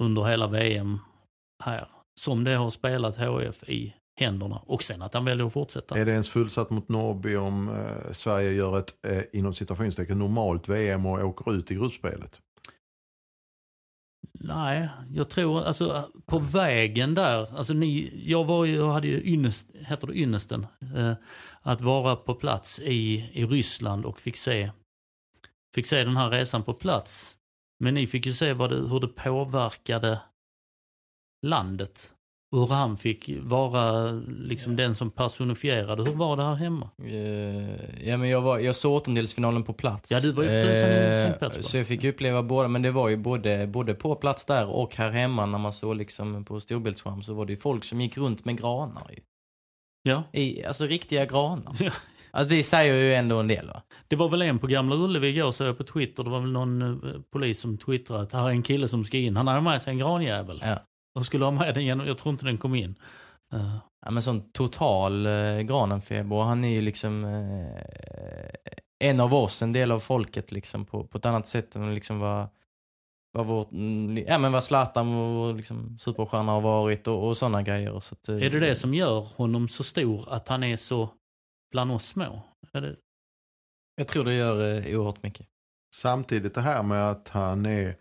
[0.00, 0.98] under hela VM
[1.64, 1.88] här.
[2.20, 4.62] Som det har spelat HF i händerna.
[4.66, 5.98] Och sen att han väljer att fortsätta.
[5.98, 10.68] Är det ens fullsatt mot Norrby om eh, Sverige gör ett, eh, inom citationstecken, normalt
[10.68, 12.40] VM och åker ut i gruppspelet?
[14.40, 17.56] Nej, jag tror alltså på vägen där.
[17.58, 20.66] Alltså ni, jag var ju, jag hade ju ynnest, heter det ynnesten,
[20.96, 21.12] eh,
[21.62, 24.70] att vara på plats i, i Ryssland och fick se,
[25.74, 27.36] fick se den här resan på plats.
[27.80, 30.20] Men ni fick ju se vad det, hur det påverkade
[31.46, 32.14] landet.
[32.50, 36.04] Hur han fick vara liksom den som personifierade.
[36.04, 36.90] Hur var det här hemma?
[37.04, 40.10] Eh, ja, men jag, var, jag såg åttondelsfinalen på plats.
[40.10, 41.64] Ja, du var ju för tusan i Sankt Petersburg.
[41.64, 44.96] Så jag fick uppleva båda, men det var ju både, både på plats där och
[44.96, 48.16] här hemma när man såg liksom på storbildsskärm så var det ju folk som gick
[48.16, 49.20] runt med granar ju.
[50.02, 50.22] Ja.
[50.32, 51.76] I, alltså riktiga granar.
[51.80, 51.90] Ja.
[52.30, 53.82] Alltså det säger ju ändå en del va?
[54.08, 56.24] Det var väl en på Gamla Ullevi igår, såg jag på Twitter.
[56.24, 59.16] Det var väl någon eh, polis som twittrade att här är en kille som ska
[59.16, 59.36] in.
[59.36, 60.62] Han hade med sig en granjävel.
[60.64, 60.78] Ja.
[61.18, 62.94] Och skulle ha med den genom, jag tror inte den kom in.
[63.52, 69.62] Eh, Ja men sån total eh, granenfeber han är ju liksom eh, en av oss,
[69.62, 72.48] en del av folket liksom på, på ett annat sätt än liksom vad,
[73.32, 77.62] vad vårt, mm, ja men vad Zlatan och liksom superstjärna har varit och, och sådana
[77.62, 78.00] grejer.
[78.00, 81.08] Så att, eh, är det det som gör honom så stor, att han är så
[81.70, 82.42] bland oss små?
[82.72, 82.96] Är det,
[83.96, 85.46] Jag tror det gör eh, oerhört mycket.
[85.94, 87.96] Samtidigt det här med att han är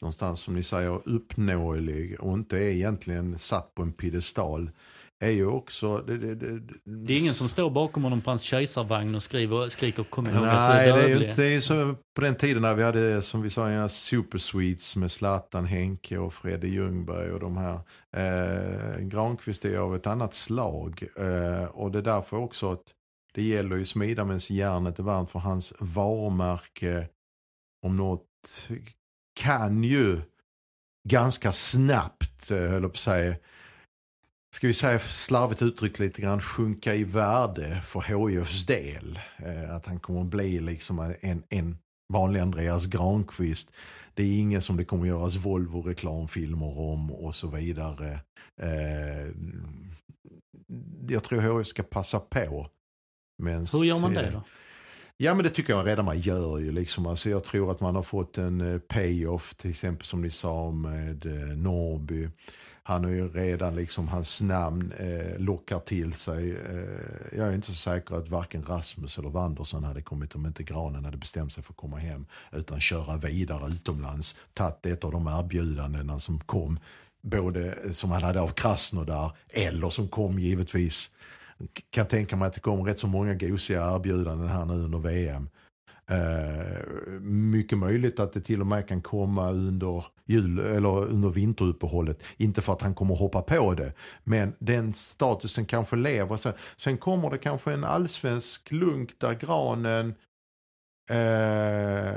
[0.00, 4.70] någonstans som ni säger uppnåelig och inte är egentligen satt på en piedestal
[5.18, 5.98] är ju också...
[5.98, 9.68] Det, det, det, det är ingen som står bakom honom på hans kejsarvagn och skriver,
[9.68, 11.28] skriker kom ihåg att du Nej, är det är ju dödlig.
[11.28, 14.38] inte det är så på den tiden när vi hade som vi sa en super
[14.38, 17.80] sweets med Zlatan, Henke och Fredde Ljungberg och de här.
[18.16, 22.84] Eh, Granqvist är av ett annat slag eh, och det är därför också att
[23.34, 27.08] det gäller ju smida medan järnet är varmt för hans varumärke
[27.82, 28.68] om något
[29.36, 30.20] kan ju
[31.08, 33.36] ganska snabbt, eh, höll jag på att säga,
[34.54, 39.20] ska vi säga slarvigt uttryckt lite grann sjunka i värde för HIFs del.
[39.36, 41.78] Eh, att han kommer att bli liksom en, en
[42.12, 43.72] vanlig Andreas Granqvist.
[44.14, 48.20] Det är ingen som det kommer göras Volvo-reklamfilmer om och så vidare.
[48.62, 49.32] Eh,
[51.08, 52.70] jag tror HIF ska passa på.
[53.72, 54.42] Hur gör man det då?
[55.18, 57.06] Ja men det tycker jag redan man gör ju liksom.
[57.06, 60.70] Alltså, jag tror att man har fått en eh, payoff till exempel som ni sa
[60.70, 62.28] med eh, Norrby.
[62.82, 66.50] Han har ju redan liksom, hans namn eh, lockar till sig.
[66.50, 70.62] Eh, jag är inte så säker att varken Rasmus eller Wanderson hade kommit om inte
[70.62, 72.26] Granen hade bestämt sig för att komma hem.
[72.52, 74.38] Utan köra vidare utomlands.
[74.54, 76.78] Tagit ett av de erbjudandena som kom.
[77.22, 81.10] Både eh, som han hade av Krasnodar eller som kom givetvis
[81.90, 85.48] kan tänka mig att det kommer rätt så många gosiga erbjudanden här nu under VM.
[86.10, 91.28] Uh, eh, mycket möjligt att det till och med kan komma under, jul, eller under
[91.28, 92.22] vinteruppehållet.
[92.36, 93.92] Inte för att han kommer hoppa på det.
[94.24, 96.36] Men den statusen kanske lever.
[96.36, 100.14] Sen, sen kommer det kanske en allsvensk lunk där Granen
[101.10, 102.16] uh,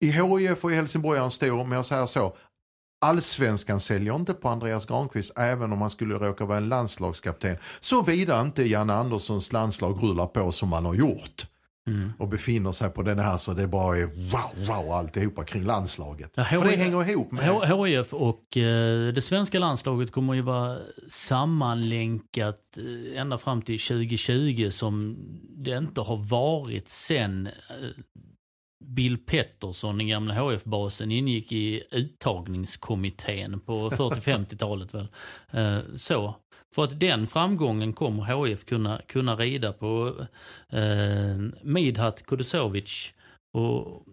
[0.00, 2.36] i HIF och i Helsingborg är han stor, men jag säger så.
[3.00, 7.56] Allsvenskan säljer inte på Andreas Granqvist även om han skulle råka vara en landslagskapten.
[7.80, 11.46] Såvida inte Janne Anderssons landslag rullar på som han har gjort.
[11.86, 12.12] Mm.
[12.18, 16.32] Och befinner sig på den här så det bara är wow, wow alltihopa kring landslaget.
[16.34, 17.88] Ja, För det hänger ihop med...
[17.88, 20.78] HIF och eh, det svenska landslaget kommer ju vara
[21.08, 25.16] sammanlänkat eh, ända fram till 2020 som
[25.56, 27.52] det inte har varit sen eh,
[28.84, 35.08] Bill Pettersson, den gamla HF-basen, ingick i uttagningskommittén på 40-50-talet väl.
[35.50, 36.34] Eh, så.
[36.74, 40.14] För att den framgången kommer HF kunna, kunna rida på
[40.68, 43.14] eh, Midhat Kudusovic
[43.58, 44.04] och,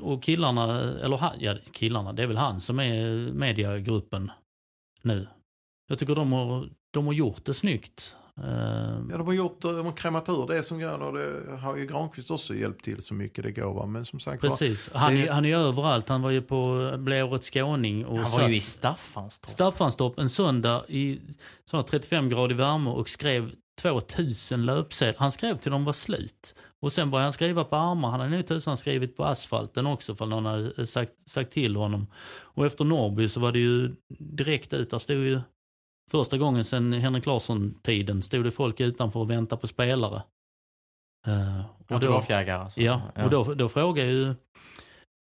[0.00, 4.30] och killarna, eller han, ja killarna, det är väl han som är mediagruppen
[5.02, 5.28] nu.
[5.88, 8.16] Jag tycker de har, de har gjort det snyggt.
[8.44, 9.08] Ehm.
[9.10, 11.86] Ja, de har gjort, de har krämat ur det som går och det har ju
[11.86, 13.74] Granqvist också hjälpt till så mycket det går.
[13.74, 13.86] Va?
[13.86, 15.26] Men som sagt Precis, han, det...
[15.26, 16.08] är, han är överallt.
[16.08, 18.06] Han var ju på, blev årets skåning.
[18.06, 19.50] Och han var ju i Staffanstorp.
[19.50, 21.20] Staffanstorp en söndag i
[21.88, 23.50] 35 grader värme och skrev
[23.82, 25.14] 2000 löpsedlar.
[25.18, 26.54] Han skrev till de var slut.
[26.82, 28.10] Och sen började han skriva på armar.
[28.10, 32.06] Han hade nog tusan skrivit på asfalten också för någon hade sagt, sagt till honom.
[32.26, 34.90] Och efter Norrby så var det ju direkt ut.
[34.90, 35.40] Där stod ju
[36.10, 40.22] Första gången sedan Henrik Larsson-tiden stod det folk utanför och väntade på spelare.
[41.28, 42.80] Uh, och då, alltså.
[42.80, 44.34] ja, ja, och då, då frågade ju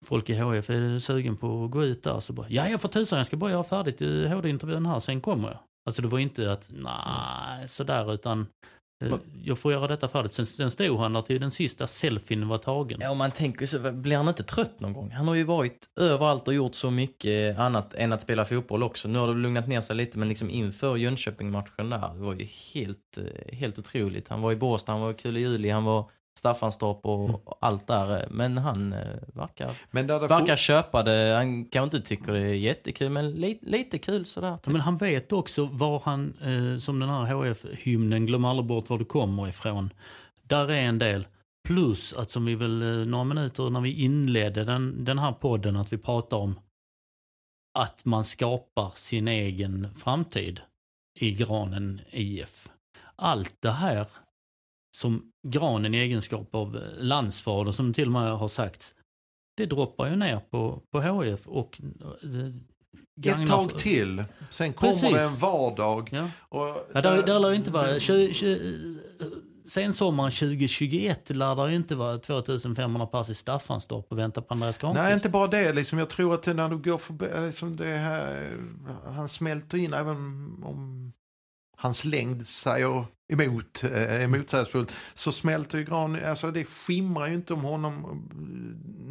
[0.06, 2.20] folk i HF, är du sugen på att gå ut där?
[2.20, 4.00] Så bara, ja jag får tusan, jag ska bara göra färdigt
[4.32, 5.60] HD-intervjun här, sen kommer jag.
[5.86, 8.75] Alltså det var inte att, nej, sådär, utan Eh,
[9.44, 10.34] jag får göra detta färdigt.
[10.34, 13.00] Sen, sen stod han där till den sista selfien var tagen.
[13.02, 15.12] Ja, om man tänker så, blir han inte trött någon gång?
[15.12, 19.08] Han har ju varit överallt och gjort så mycket annat än att spela fotboll också.
[19.08, 22.48] Nu har det lugnat ner sig lite, men liksom inför Jönköping-matchen där, det var ju
[22.74, 24.30] helt, eh, helt otroligt.
[24.30, 27.42] Han var i Båstad, han var kul i juli, han var Staffanstorp och, mm.
[27.60, 28.28] allt där.
[28.32, 29.00] Men han eh,
[29.34, 31.34] verkar, men verkar köpa det.
[31.36, 34.58] Han kanske inte tycker det är jättekul, men li, lite kul sådär.
[34.64, 38.90] Ja, men han vet också var han, eh, som den här HF-hymnen, glöm aldrig bort
[38.90, 39.90] var du kommer ifrån.
[40.44, 41.28] Där är en del.
[41.68, 45.76] Plus att som vi väl eh, några minuter när vi inledde den, den här podden,
[45.78, 46.60] att vi pratar om
[47.80, 50.62] att man skapar sin egen framtid
[51.20, 52.70] i Granen IF.
[53.16, 54.08] Allt det här
[54.96, 58.94] som Granen i egenskap av landsfader, som till och med har sagt,
[59.58, 61.82] det droppar ju ner på, på HF och
[63.26, 65.14] eh, ett tag till, sen kommer Precis.
[65.14, 66.10] det en vardag.
[66.12, 66.30] Ja.
[66.40, 68.98] Och ja, där, där lär inte vara, 20, 20,
[69.68, 74.78] sen sommaren 2021 lär det inte vara 2500 pass i Staffanstorp och vänta på Andreas
[74.78, 75.04] Granqvist.
[75.04, 75.74] Nej, inte bara det.
[75.74, 78.58] Liksom, jag tror att när du går förbi, liksom det här,
[79.06, 80.18] han smälter in även
[80.64, 81.12] om
[81.78, 87.36] hans längd säger emot, är eh, motsägelsefullt, så smälter ju Gran, alltså det skimrar ju
[87.36, 88.36] inte om honom eh,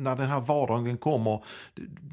[0.02, 1.44] när den här vardagen kommer.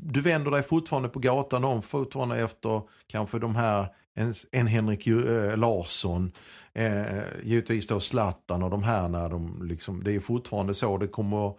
[0.02, 5.08] Du vänder dig fortfarande på gatan om, fortfarande efter kanske de här, en, en Henrik
[5.08, 6.32] eh, Larsson,
[6.74, 11.08] eh, givetvis då Zlatan och de här när de liksom, det är fortfarande så det
[11.08, 11.54] kommer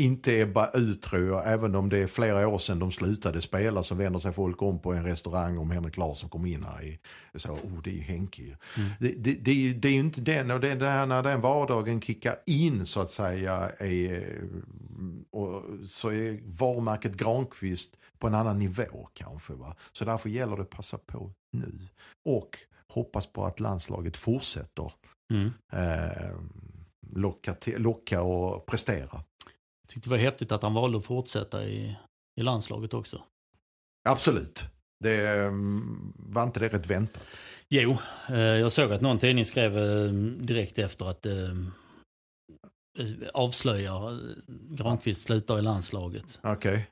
[0.00, 1.52] inte ebba ut tror jag.
[1.52, 4.78] Även om det är flera år sedan de slutade spela så vänder sig folk om
[4.78, 6.82] på en restaurang om Henrik Larsson kom in här.
[6.82, 6.98] I,
[7.34, 8.90] så, oh, det är ju Henke mm.
[9.00, 11.22] det, det, det, är ju, det är ju inte den, och det, det här när
[11.22, 13.70] den vardagen kickar in så att säga.
[13.78, 14.40] Är,
[15.30, 19.52] och, så är varumärket Granqvist på en annan nivå kanske.
[19.52, 19.76] Va?
[19.92, 21.88] Så därför gäller det att passa på nu.
[22.24, 24.92] Och hoppas på att landslaget fortsätter
[25.32, 25.50] mm.
[25.72, 26.30] eh,
[27.12, 29.24] locka, till, locka och prestera
[29.90, 31.96] tyckte det var häftigt att han valde att fortsätta i,
[32.40, 33.22] i landslaget också.
[34.08, 34.64] Absolut.
[35.04, 37.22] Det mm, var inte det rätt väntat?
[37.68, 37.96] Jo,
[38.28, 41.34] eh, jag såg att någon tidning skrev eh, direkt efter att eh,
[43.34, 44.20] avslöjar
[44.76, 46.38] Granqvist slutar i landslaget.
[46.42, 46.72] Okej.
[46.72, 46.82] Okay.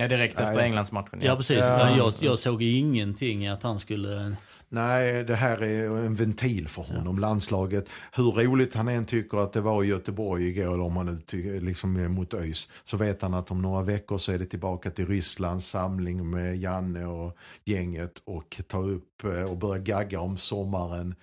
[0.00, 1.20] Ja, direkt efter Englandsmatchen.
[1.20, 1.58] Ja, ja precis.
[1.58, 1.96] Ja.
[1.96, 4.36] Jag, jag såg ingenting i att han skulle
[4.68, 7.88] Nej, det här är en ventil för honom, landslaget.
[8.12, 11.18] Hur roligt han än tycker att det var i Göteborg igår, eller om han nu
[11.18, 14.46] tycker, liksom är mot ÖIS, så vet han att om några veckor så är det
[14.46, 20.20] tillbaka till Rysslands samling med Janne och gänget och ta upp eh, och börja gagga
[20.20, 21.14] om sommaren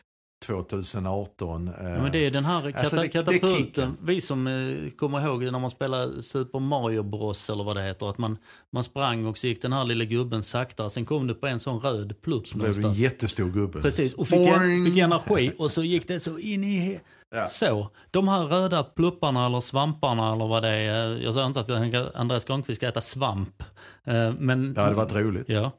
[0.45, 1.71] 2018.
[1.77, 3.57] Ja, men det är den här kata Alltså, det- det katapulten.
[3.57, 3.97] kicken.
[4.01, 8.09] vi som eh, kommer ihåg när man spelade Super Mario Bros eller vad det heter.
[8.09, 8.37] Att man,
[8.71, 10.89] man sprang och så gick den här lilla gubben saktare.
[10.89, 12.97] Sen kom det på en sån röd plupp Så blev det en någonstans.
[12.97, 13.81] jättestor gubbe.
[13.81, 14.85] Precis, och fick, Boing!
[14.85, 16.99] fick energi och så gick det så in i...
[17.35, 17.47] Ja.
[17.47, 21.17] Så, de här röda plupparna eller svamparna eller vad det är.
[21.17, 23.63] Jag säger inte att Andreas Granqvist ska äta svamp.
[24.03, 25.49] eh, Men, Det hade varit roligt.
[25.49, 25.71] Ja.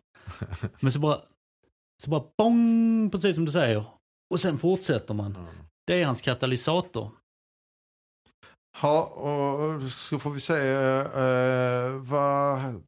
[0.80, 1.16] Men så bara,
[2.02, 3.84] så bara bong, precis som du säger.
[4.30, 5.48] Och sen fortsätter man.
[5.86, 7.10] Det är hans katalysator.
[8.82, 12.82] Ja, och så får vi se eh, vad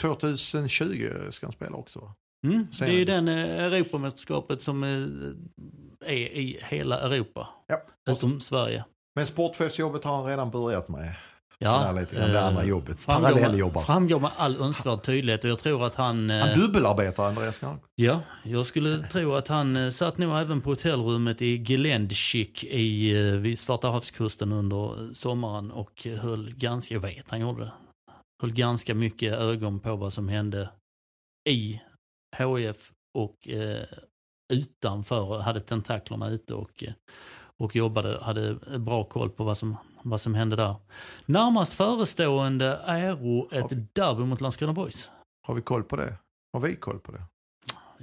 [0.00, 2.12] 2020 ska han spela också?
[2.46, 2.66] Mm.
[2.78, 7.48] Det är ju den eh, Europamästerskapet som eh, är i hela Europa.
[7.66, 7.82] Ja.
[8.10, 8.84] Utom Sverige.
[9.14, 11.14] Men sportchefsjobbet har han redan börjat med.
[11.60, 13.00] Ja, Sådär lite grann, det eh, andra jobbet.
[13.00, 13.80] Framgår Parallelljobbar.
[13.82, 16.30] framgår med all önskvärd tydlighet och jag tror att han...
[16.30, 17.92] eh, Han dubbelarbetar Andreas Granqvist.
[17.94, 23.12] Ja, jag skulle tro att han eh, satt nog även på hotellrummet i Geländschik i,
[23.36, 27.72] vid Svarta havskusten under sommaren och höll ganska, jag vet han gjorde det,
[28.42, 30.70] höll ganska mycket ögon på vad som hände
[31.48, 31.80] i
[32.38, 33.84] HIF och eh,
[34.52, 36.84] utanför, hade tentaklerna ute och,
[37.58, 40.74] och jobbade, hade bra koll på vad som, vad som hände där.
[41.26, 45.10] Närmast förestående äro ett derby mot Landskrona Boys.
[45.46, 46.14] Har vi koll på det?
[46.52, 47.22] Har vi koll på det?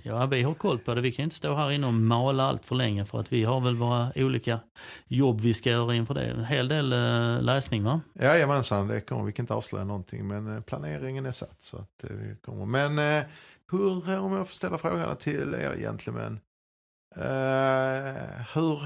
[0.03, 1.01] Ja, vi har koll på det.
[1.01, 3.61] Vi kan inte stå här inne och mala allt för länge för att vi har
[3.61, 4.59] väl våra olika
[5.07, 6.25] jobb vi ska göra inför det.
[6.25, 8.01] En hel del eh, läsning va?
[8.13, 11.61] Jajamensan, det kommer, vi kan inte avslöja någonting men eh, planeringen är satt.
[11.61, 12.65] Så att eh, vi kommer.
[12.65, 13.25] Men eh,
[13.71, 16.39] hur, om jag får ställa frågan till er egentligen.
[17.15, 18.79] Eh, hur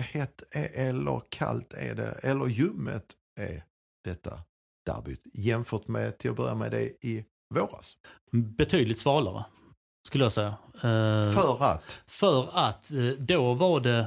[0.00, 3.04] hett är, eller kallt är det, eller ljummet
[3.40, 3.64] är
[4.04, 4.40] detta
[4.86, 7.24] derbyt jämfört med till att börja med det i
[7.54, 7.96] våras?
[8.32, 9.44] Betydligt svalare,
[10.06, 10.54] skulle jag säga.
[10.74, 14.06] Eh, För att, För att eh, då var det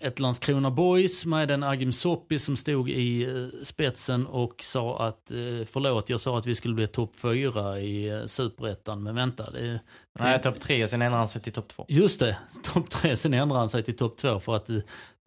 [0.00, 5.30] ett Landskrona Boys med en Agim Soppi som stod i eh, spetsen och sa att
[5.30, 5.36] eh,
[5.66, 9.50] förlåt, jag sa att vi skulle bli topp fyra i eh, superettan, men vänta.
[9.50, 9.80] Det,
[10.18, 11.86] Nej, topp tre, sen ändrar han sig till topp två.
[11.88, 14.76] Just det, topp tre, sen ändrade han sig till topp två för att eh,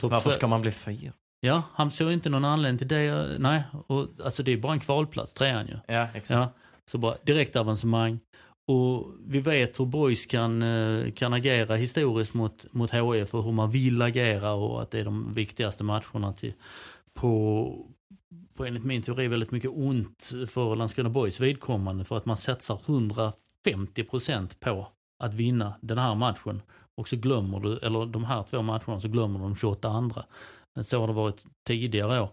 [0.02, 1.12] topp Varför ska man bli fyra?
[1.40, 3.06] Ja, han såg inte någon anledning till det.
[3.06, 5.78] eh, Nej, och, alltså det är bara en kvalplats, trean ju.
[5.96, 6.30] Ja, exakt.
[6.30, 6.54] Ja,
[6.92, 8.20] så bara direkt avancemang.
[8.68, 13.52] Och vi vet hur Boys kan, eh, kan agera historiskt mot, mot HIF och hur
[13.52, 16.54] man vill agera och att det är de viktigaste matcherna till,
[17.14, 17.86] på,
[18.56, 22.80] på enligt min teori väldigt mycket ont för Landskrona Boys vidkommande för att man satsar
[22.86, 24.88] 150% på
[25.20, 26.62] att vinna den här matchen.
[26.96, 30.26] Och så glömmer du, eller de här två matcherna, så glömmer du de 28 andra.
[30.86, 32.30] Så har det varit tidigare år.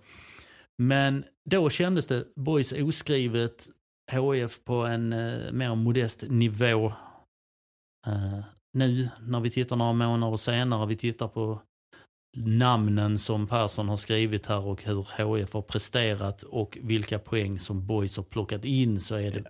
[0.78, 3.68] Men då kändes det Boys oskrivet,
[4.12, 6.86] HIF på en eh, mer modest nivå.
[8.06, 8.38] Eh,
[8.72, 11.60] nu när vi tittar några månader senare, vi tittar på
[12.36, 17.86] namnen som Persson har skrivit här och hur HIF har presterat och vilka poäng som
[17.86, 19.44] Boys har plockat in så är det,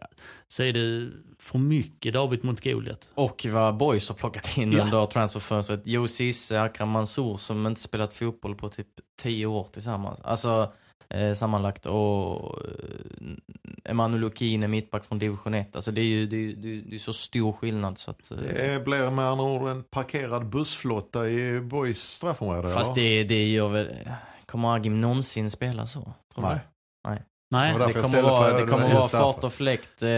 [0.48, 3.08] så är det för mycket David mot Goliat.
[3.14, 4.84] Och vad Boys har plockat in Ja.
[4.84, 5.86] under transferfönstret.
[5.86, 8.88] Joe Cisse, Akram Mansour som inte spelat fotboll på typ
[9.22, 10.20] 10 år tillsammans.
[10.24, 10.72] Alltså
[11.14, 15.76] eh, sammanlagt och eh, Emanuel Okine, mittback från division 1.
[15.76, 18.30] Alltså det är ju det är, det är, det är så stor skillnad så att...
[18.30, 22.68] eh, det blir med andra ord en parkerad bussflotta i Boys straffområde.
[22.68, 23.88] Fast det, det gör väl...
[24.46, 26.00] Kommer Agim någonsin spela så?
[26.00, 26.54] Tror du Nej.
[26.54, 26.62] det?
[27.52, 30.02] Nej, Det Det kommer vara, det kommer vara fart och fläkt.
[30.02, 30.08] Eh,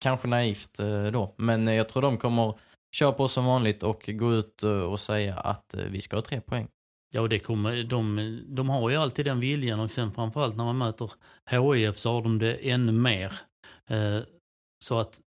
[0.00, 1.34] kanske naivt eh, då.
[1.38, 2.58] Men eh, jag tror de kommer
[2.92, 6.22] köra på som vanligt och gå ut eh, och säga att eh, vi ska ha
[6.22, 6.68] tre poäng.
[7.14, 10.78] Ja, det kommer, de, de har ju alltid den viljan och sen framförallt när man
[10.78, 11.10] möter
[11.50, 13.32] HIF så har de det ännu mer.
[13.90, 14.18] Eh,
[14.84, 15.20] så att,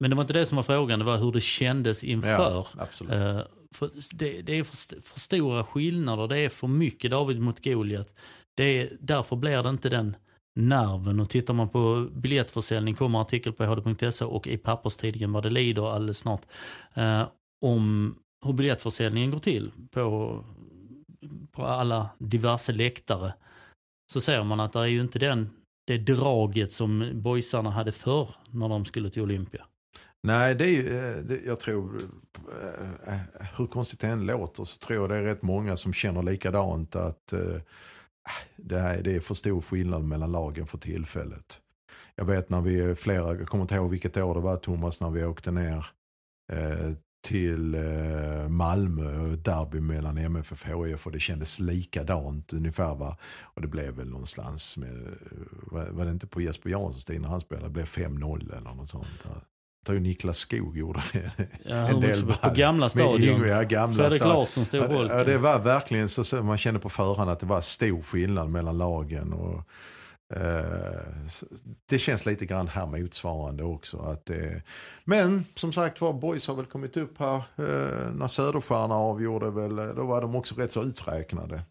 [0.00, 2.66] men det var inte det som var frågan, det var hur det kändes inför.
[2.78, 3.14] Ja.
[3.14, 3.40] Eh,
[3.74, 8.14] för det, det är för, för stora skillnader, det är för mycket David mot Goliat.
[8.56, 10.16] Det är, därför blir det inte den
[10.54, 11.20] nerven.
[11.20, 15.94] Och tittar man på biljettförsäljning kommer artikel på hd.se och i papperstidningen vad det lider
[15.94, 16.42] alldeles snart.
[16.94, 17.28] Eh,
[17.64, 18.14] om
[18.44, 20.38] hur biljettförsäljningen går till på,
[21.52, 23.34] på alla diverse läktare.
[24.12, 25.50] Så ser man att det är ju inte den,
[25.86, 29.66] det draget som boysarna hade förr när de skulle till Olympia.
[30.22, 32.00] Nej, det är ju, eh, det, jag tror,
[32.62, 33.20] eh, eh,
[33.56, 36.96] hur konstigt det än låter så tror jag det är rätt många som känner likadant
[36.96, 37.56] att eh,
[38.22, 41.60] ah, det, här, det är för stor skillnad mellan lagen för tillfället.
[42.14, 45.10] Jag vet när vi flera, jag kommer inte ihåg vilket år det var Thomas, när
[45.10, 45.86] vi åkte ner
[46.52, 46.92] eh,
[47.22, 53.16] till eh, Malmö, derby mellan MFF och HIF och det kändes likadant ungefär va.
[53.42, 55.16] Och det blev väl någonstans med,
[55.50, 58.74] var, var det inte på Jesper Janssons tid när han spelade, det blev 5-0 eller
[58.74, 59.06] något sånt.
[59.24, 61.02] Jag tror Niklas Skog gjorde
[61.64, 63.48] Ja, en del på gamla stadion.
[63.48, 64.38] Ja, gamla Fredrik stadion.
[64.38, 65.08] Larsson stod Ja, det-.
[65.18, 68.78] Ja, det var verkligen så, man kände på förhand att det var stor skillnad mellan
[68.78, 69.32] lagen.
[69.32, 69.62] Och, eh,
[71.88, 73.98] det känns lite grann här motsvarande också.
[73.98, 74.62] Att det,
[75.04, 77.36] men som sagt var, Boys har väl kommit upp här.
[77.36, 81.62] Eh, när Söderstjärna avgjorde väl, eh, då var de också rätt så uträknade.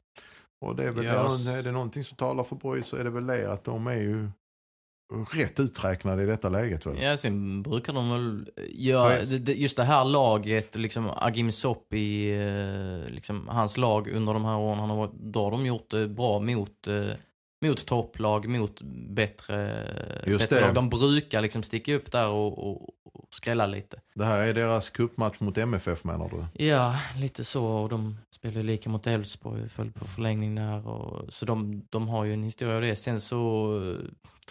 [0.62, 1.12] Och det är väl det,
[1.60, 3.96] är det någonting som talar för Boys så är det väl det att de är
[3.96, 4.30] ju
[5.34, 6.86] rätt uträknade i detta läget.
[6.86, 7.02] Väl?
[7.02, 13.48] Ja, sen brukar de väl göra, just det här laget, liksom Agim Soppi, eh, liksom
[13.48, 16.88] hans lag under de här åren han har då har de gjort det bra mot,
[16.88, 17.06] eh,
[17.62, 20.66] mot topplag, mot bättre, Just bättre det.
[20.66, 20.76] lag.
[20.76, 24.02] De brukar liksom sticka upp där och, och, och skrälla lite.
[24.16, 26.66] Det här är deras cupmatch mot MFF menar du?
[26.66, 27.66] Ja, lite så.
[27.66, 30.88] Och de spelade lika mot Elfsborg, föll på förlängning där.
[30.88, 32.96] Och, så de, de har ju en historia av det.
[32.96, 33.98] Sen så eh,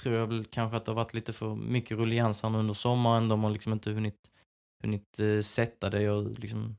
[0.02, 2.74] tror jag väl kanske att det har varit lite för mycket rullians här nu under
[2.74, 3.28] sommaren.
[3.28, 4.18] De har liksom inte hunnit,
[4.82, 6.76] hunnit eh, sätta det och liksom...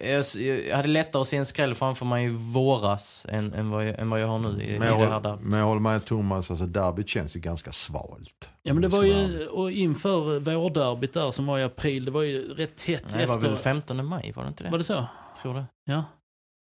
[0.00, 0.24] eh, jag,
[0.68, 3.98] jag hade lättare att se en skräll framför mig i våras än, än, vad, jag,
[3.98, 5.36] än vad jag har nu i, i Men det jag, här håller- där.
[5.42, 8.50] men jag håller med Thomas, alltså derbyt känns ju ganska svalt.
[8.62, 12.10] Ja men det Om var ju, och inför vårderbyt där som var i april, det
[12.10, 13.48] var ju rätt tätt Nej, det var efter.
[13.48, 14.70] väl 15 maj, var det inte det?
[14.70, 15.04] Var det så?
[15.42, 15.64] Tror det.
[15.84, 16.04] Ja.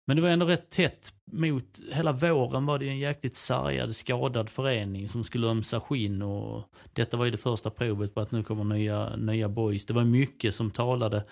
[0.07, 3.95] Men det var ändå rätt tätt mot, hela våren var det ju en jäkligt sargad,
[3.95, 6.63] skadad förening som skulle ömsa skinn och
[6.93, 9.85] detta var ju det första provet på att nu kommer nya, nya boys.
[9.85, 11.23] Det var mycket som talade.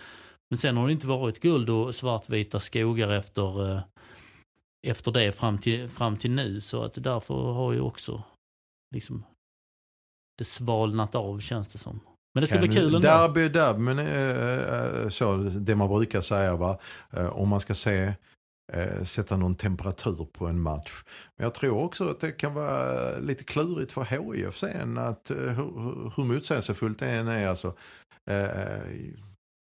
[0.49, 3.81] Men sen har det inte varit guld och svartvita skogar efter, eh,
[4.87, 6.61] efter det fram till, fram till nu.
[6.61, 8.23] Så att därför har ju också
[8.95, 9.23] liksom
[10.37, 11.99] det svalnat av känns det som.
[12.33, 12.99] Men det ska bli kul ändå.
[12.99, 16.79] Derby är derby, men eh, så, det man brukar säga va,
[17.31, 18.13] om man ska se,
[19.05, 21.03] sätta någon temperatur på en match.
[21.35, 25.49] Men jag tror också att det kan vara lite klurigt för HIF sen, att hur,
[25.49, 27.47] hur- hur motsägelsefullt det än är.
[27.47, 27.73] Alltså,
[28.29, 28.81] eh,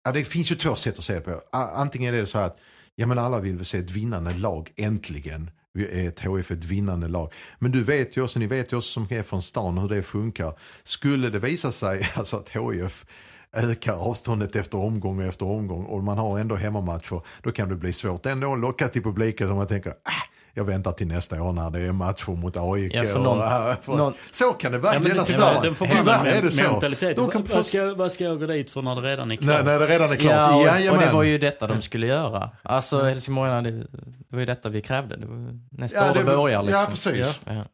[0.05, 1.41] ja, det finns ju två sätt att se det på.
[1.53, 2.59] Antingen är det så att
[2.95, 5.51] ja, men alla vill väl se ett vinnande lag, äntligen.
[5.73, 7.33] Vi är ett HF ett vinnande lag.
[7.59, 10.03] Men du vet ju också, ni vet ju också som är från stan hur det
[10.03, 10.59] funkar.
[10.83, 13.07] Skulle det visa sig alltså att HIF
[13.53, 17.93] ökar avståndet efter omgång efter omgång och man har ändå hemmamatcher, då kan det bli
[17.93, 21.53] svårt ändå att locka till publiken och man tänker, ah, jag väntar till nästa år
[21.53, 22.95] när det är matcher mot AIK.
[22.95, 23.39] Ja, för och, någon-
[23.71, 25.63] äh, för, någon- så kan det vara Ja, i denna det- stad.
[25.63, 26.81] Den Tyvärr är det så.
[27.17, 29.47] De kan vad, ska, vad ska jag gå dit för när det redan är klart?
[29.49, 30.33] när, när det redan är klart.
[30.33, 30.55] Ja,
[30.91, 32.51] och, och det var ju detta de skulle göra.
[32.63, 33.87] Alltså Helsingborgarna, det, det
[34.29, 35.17] var ju detta vi krävde.
[35.17, 35.27] Det
[35.71, 36.81] nästa Ja, år det det- börjar liksom.
[36.81, 37.41] ja, precis.
[37.47, 37.65] Ja.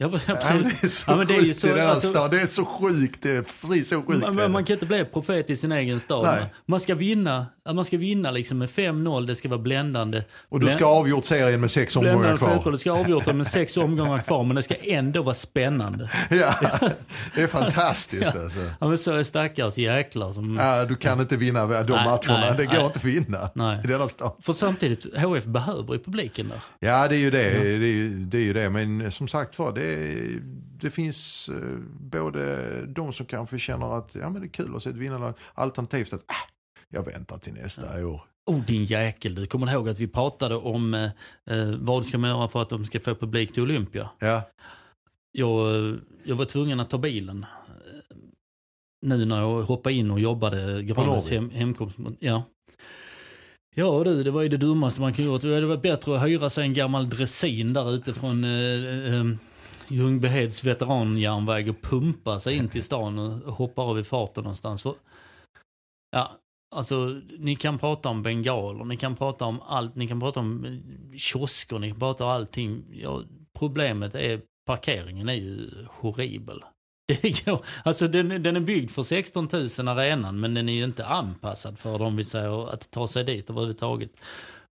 [0.00, 0.80] Ja, men Ja, absolut.
[0.80, 2.30] det är så Ja, men det är ju sjukt så- i denna alltså- stad.
[2.30, 3.22] Det är så sjukt.
[3.22, 4.34] Det är precis så sjukt.
[4.34, 6.24] Man, man kan inte bli profet i sin egen stad.
[6.26, 6.52] Nej.
[6.66, 10.22] Man ska vinna, ja, man ska vinna liksom med 5-0, det ska vara bländande.
[10.48, 12.54] och du ska ha avgjort serien med sex omgångar Bländande kvar.
[12.54, 16.10] fotboll, det ska avgjort med sex omgångar kvar, men det ska ändå vara spännande.
[16.30, 16.54] Ja,
[17.34, 18.58] det är fantastiskt alltså.
[18.80, 20.56] Ja, men så är stackars jäklar som...
[20.56, 22.20] Ja, du kan inte vinna de Nej, matcherna.
[22.46, 22.84] nej, det går nej.
[22.86, 23.80] inte att vinna Nej.
[23.84, 24.32] i denna stad.
[24.42, 26.60] För samtidigt, HF behöver ju publiken där.
[26.88, 27.50] Ja, det är ju det.
[27.50, 28.70] Det, är, ju- det är ju det.
[28.70, 30.14] Men som sagt var, det,
[30.80, 32.56] det finns eh, både
[32.86, 35.34] de som kanske känner att ja, men det är kul att se ett vinnarlag.
[35.54, 36.36] Alternativt att äh,
[36.88, 38.20] jag väntar till nästa år.
[38.46, 41.10] Oh din jäkel, du kommer ihåg att vi pratade om eh,
[41.50, 44.10] eh, vad ska man göra för att de ska få publik till Olympia?
[44.18, 44.42] Ja,
[45.32, 47.46] Jag, eh, jag var tvungen att ta bilen.
[47.68, 48.16] eh,
[49.06, 51.34] Nu när jag hoppade in och jobbade Norge?
[51.34, 51.96] hem, hemkomst.
[52.20, 52.42] Ja.
[53.74, 55.42] Ja du, det var ju det dummaste man kunde gjort.
[55.42, 59.24] Det var bättre att hyra sig en gammal dressin där ute från eh, eh,
[59.88, 64.82] Ljungbyheds veteranjärnväg och pumpa sig in till stan och hoppa av i farten någonstans.
[64.82, 64.94] För,
[66.10, 66.30] ja,
[66.70, 70.64] alltså ni kan prata om bengaler, ni kan prata om allt, ni kan prata om
[70.64, 72.84] eh, kiosker, ni kan prata om allting.
[72.92, 73.22] Ja,
[73.58, 76.64] problemet är parkeringen är ju horribel.
[77.22, 79.48] Det går, alltså den, den är byggd för 16
[79.78, 83.24] 000 arenan men den är ju inte anpassad för dem vi säger att ta sig
[83.24, 84.10] dit överhuvudtaget.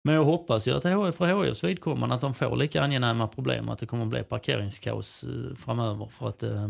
[0.03, 3.69] Men jag hoppas ju att HF för HFs vidkommande att de får lika angenäma problem
[3.69, 6.69] att det kommer att bli parkeringskaos eh, framöver för att eh,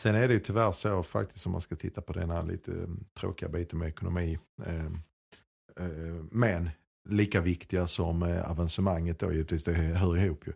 [0.00, 2.72] Sen är det ju tyvärr så faktiskt om man ska titta på den här lite
[2.72, 2.88] eh,
[3.20, 4.38] tråkiga biten med ekonomi.
[4.66, 4.84] Eh,
[5.84, 6.70] eh, men
[7.08, 10.52] lika viktiga som eh, avancemanget då givetvis, det hör ihop ju.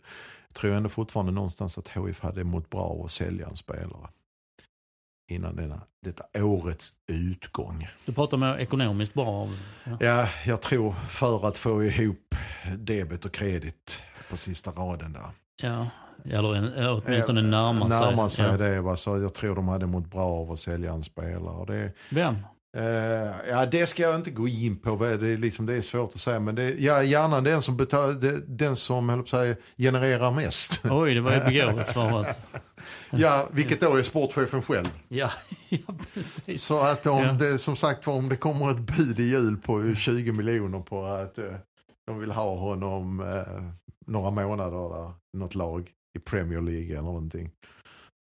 [0.48, 4.08] Jag tror ändå fortfarande någonstans att HIF hade mått bra att sälja en spelare.
[5.30, 7.88] Innan denna, detta årets utgång.
[8.04, 9.48] du pratar med ekonomiskt bra.
[9.84, 9.96] Ja.
[10.00, 12.34] Ja, jag tror för att få ihop
[12.78, 15.30] debet och kredit på sista raden där.
[15.62, 15.90] Ja,
[16.30, 18.00] eller, en, åtminstone närma sig.
[18.00, 18.56] Närma sig ja.
[18.56, 18.80] det.
[18.80, 18.96] Va?
[18.96, 21.64] Så jag tror de hade mått bra av att sälja en spelare.
[21.66, 22.34] Det, Vem?
[22.76, 24.96] Eh, ja, det ska jag inte gå in på.
[24.96, 26.40] Det är, liksom, det är svårt att säga.
[26.40, 30.80] Men det, ja, gärna den som, betal, den som höll säga, genererar mest.
[30.84, 32.46] Oj, det var ju begåvat svarat.
[33.10, 34.88] ja, vilket då är sportchefen själv.
[35.08, 35.30] Ja,
[35.68, 36.62] ja precis.
[36.64, 37.32] Så att om Ja.
[37.32, 41.38] det som sagt om det kommer ett bud i jul på 20 miljoner på att
[41.38, 41.44] eh,
[42.06, 43.62] de vill ha honom eh,
[44.06, 47.50] några månader där, något lag i Premier League eller någonting.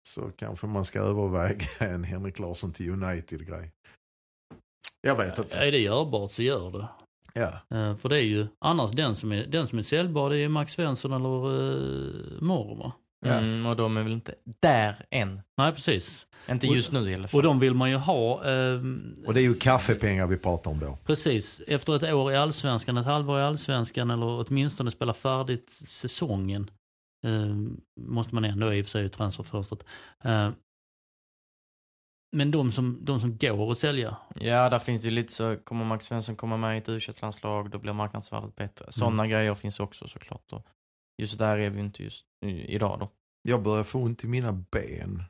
[0.09, 3.70] Så kanske man ska överväga en Henrik Larsson till United-grej.
[5.01, 5.59] Jag vet inte.
[5.59, 6.86] Är det görbart så gör det.
[7.35, 7.77] Ja.
[7.78, 10.48] Eh, För det är ju annars den som är, den som är säljbar det är
[10.48, 12.93] Max Svensson eller uh, Morr va?
[13.27, 13.32] Ja.
[13.32, 15.40] Mm, och de är väl inte där än.
[15.59, 16.27] Nej precis.
[16.51, 17.39] Inte Och- just nu i alla fall.
[17.39, 18.44] Och de vill man ju ha.
[18.44, 20.98] ehm, Och det är ju kaffepengar vi pratar om då.
[21.06, 21.60] Precis.
[21.66, 26.70] Efter ett år i allsvenskan, ett halvår i allsvenskan eller åtminstone spela färdigt säsongen.
[27.24, 27.57] Eh,
[28.01, 29.85] måste man ändå i och för sig i transferfönstret.
[30.24, 30.51] Eh,
[32.36, 34.16] men de som, de som går att sälja.
[34.35, 37.70] Ja, där finns det lite så, kommer Max Svensson komma med i ett u landslag
[37.70, 38.93] då blir marknadsvärdet bättre.
[38.93, 40.53] Sådana grejer finns också såklart.
[40.53, 40.66] Och
[41.23, 43.11] just där är vi inte just idag då.
[43.43, 45.23] Jag börjar få ont i mina ben.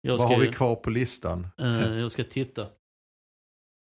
[0.00, 1.46] Jag Vad ska, har vi kvar på listan?
[1.58, 2.68] eh, jag ska titta.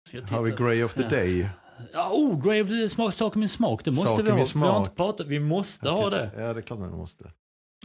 [0.09, 0.65] Ska Har vi titta.
[0.65, 1.09] Grey of the Ja.
[1.09, 1.49] Day?
[1.93, 3.85] Ja, oh, Grave, smak, sak i min smak.
[3.85, 4.45] Det måste Sak i vi ha.
[4.55, 6.31] Vi har inte pratat, vi måste ha det.
[6.37, 7.33] Ja, det är klart man måste.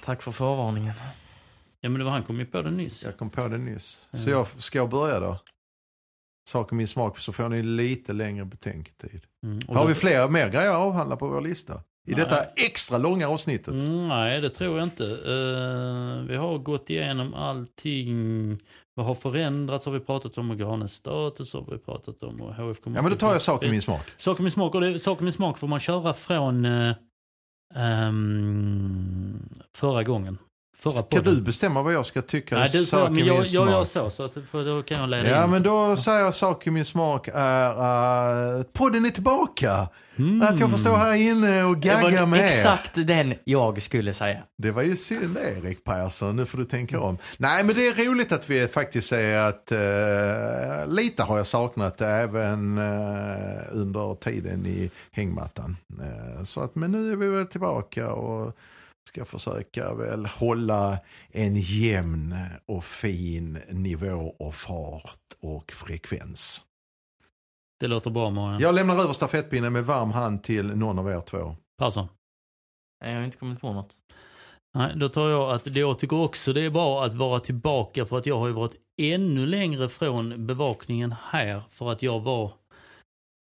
[0.01, 0.93] Tack för förvarningen.
[1.81, 3.03] Ja, men det var han kom ju på det nyss.
[3.03, 4.09] Jag kom på det nyss.
[4.13, 5.39] Så jag, ska jag börja då?
[6.49, 9.21] Sak i min smak så får ni lite längre betänketid.
[9.43, 11.73] Mm, Har då- vi fler, mer grejer att avhandla på vår lista?
[12.07, 12.15] I Nej.
[12.15, 13.67] detta extra långa avsnittet.
[13.73, 15.03] Mm, nej, det tror jag inte.
[15.05, 18.51] Eh, vi har gått igenom allting.
[18.97, 22.55] Vad har förändrats har vi pratat om och Granes status har vi pratat om och
[22.55, 24.01] HF kommer Ja men då tar jag sak i min smak.
[24.17, 24.75] Sak i min smak.
[24.75, 26.95] Och det, sak i min smak får man köra från eh,
[27.75, 30.37] ehm, förra gången.
[30.91, 31.35] Förra Ska podden.
[31.35, 34.23] du bestämma vad jag ska tycka Nej, du, får, men jag, jag gör så, så
[34.25, 35.49] att, för då kan jag leda Ja in.
[35.51, 37.69] men då säger jag sak i min smak är
[38.59, 39.87] att podden är tillbaka.
[40.17, 40.41] Mm.
[40.41, 42.43] Att jag får stå här inne och Det gagga var med er.
[42.43, 44.37] exakt den jag skulle säga.
[44.57, 47.17] Det var ju synd Erik Persson, nu får du tänka om.
[47.37, 52.01] Nej men det är roligt att vi faktiskt säger att eh, lite har jag saknat
[52.01, 55.77] även eh, under tiden i hängmattan.
[56.01, 58.55] Eh, så att, men nu är vi väl tillbaka och
[59.07, 60.99] ska försöka väl hålla
[61.29, 66.65] en jämn och fin nivå och fart och frekvens.
[67.79, 68.61] Det låter bra Marian.
[68.61, 71.55] Jag lämnar över stafettpinnen med varm hand till någon av er två.
[71.79, 72.07] Persson.
[73.01, 73.93] Nej, Jag har inte kommit på något.
[74.73, 78.05] Nej, då tar jag att det jag tycker också det är bra att vara tillbaka
[78.05, 82.51] för att jag har ju varit ännu längre från bevakningen här för att jag var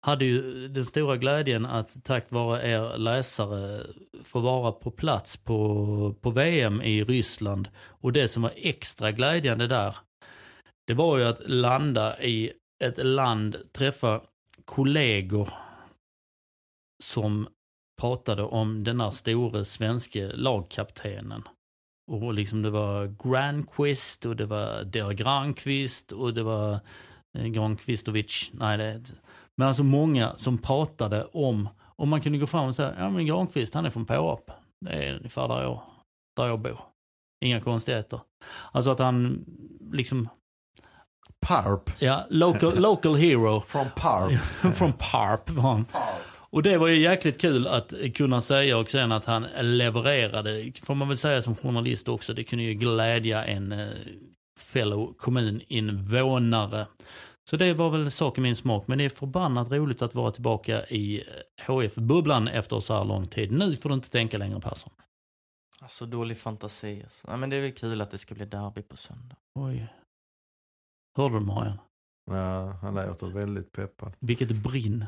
[0.05, 3.87] hade ju den stora glädjen att tack vare er läsare
[4.25, 7.69] få vara på plats på, på VM i Ryssland.
[7.87, 9.97] Och det som var extra glädjande där,
[10.87, 12.53] det var ju att landa i
[12.85, 14.21] ett land, träffa
[14.65, 15.49] kollegor
[17.05, 17.49] som
[18.01, 21.43] pratade om den här store svenske lagkaptenen.
[22.13, 26.81] Och liksom det var Granqvist och det var Der Granqvist och det var
[27.39, 28.51] eh, Granqvistovic.
[28.53, 29.03] Nej, det,
[29.57, 33.27] men alltså många som pratade om, om man kunde gå fram och säga, ja men
[33.27, 34.51] Granqvist han är från Påarp.
[34.81, 35.83] Det är ungefär där jag,
[36.37, 36.79] där jag bor.
[37.45, 38.21] Inga konstigheter.
[38.73, 39.45] Alltså att han
[39.93, 40.29] liksom,
[41.47, 41.91] Parp.
[41.99, 43.61] ja, local, local hero.
[43.61, 44.33] Från Parp.
[44.75, 45.87] Från Parp var han.
[46.55, 50.95] Och det var ju jäkligt kul att kunna säga och sen att han levererade, får
[50.95, 53.89] man väl säga som journalist också, det kunde ju glädja en eh,
[54.61, 56.87] fellow kommuninvånare.
[57.51, 60.31] Så det var väl sak i min smak, men det är förbannat roligt att vara
[60.31, 61.25] tillbaka i
[61.67, 63.53] HF-bubblan efter så här lång tid.
[63.53, 64.93] Nu får du inte tänka längre Persson.
[65.81, 67.29] Alltså dålig fantasi alltså.
[67.29, 69.37] Nej, men det är väl kul att det ska bli derby på söndag.
[69.55, 69.89] Oj.
[71.17, 71.79] Hörde du Marian?
[72.31, 74.13] Ja, han låter väldigt peppad.
[74.19, 75.05] Vilket brinn.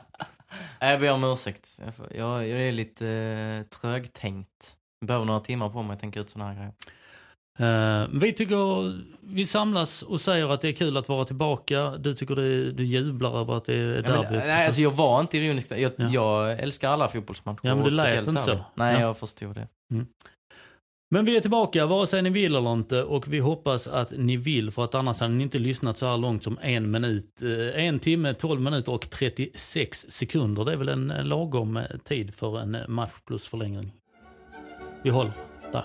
[0.80, 1.80] Jag ber om ursäkt.
[2.14, 4.76] Jag, är lite eh, trögtänkt.
[5.00, 6.72] Jag behöver några timmar på mig att tänka ut såna här grejer.
[7.56, 11.90] Eh, vi tycker, vi samlas och säger att det är kul att vara tillbaka.
[11.98, 14.36] Du tycker det, du jublar över att det är Ja, men, derby.
[14.36, 15.70] nej, alltså jag var inte ironisk.
[15.70, 16.08] Jag, Ja.
[16.12, 17.60] jag älskar alla fotbollsmatcher.
[17.62, 18.58] Ja, men det lät inte så.
[18.74, 19.00] Nej, Ja.
[19.00, 19.68] jag förstod det.
[21.10, 24.36] Men vi är tillbaka vare sig ni vill eller inte och vi hoppas att ni
[24.36, 27.84] vill för att annars hade ni inte lyssnat så här långt som en minut, eh,
[27.84, 30.64] en timme, 12 minuter och 36 sekunder.
[30.64, 33.92] Det är väl en eh, lagom tid för en match plus förlängning.
[35.02, 35.32] Vi håller
[35.72, 35.84] där.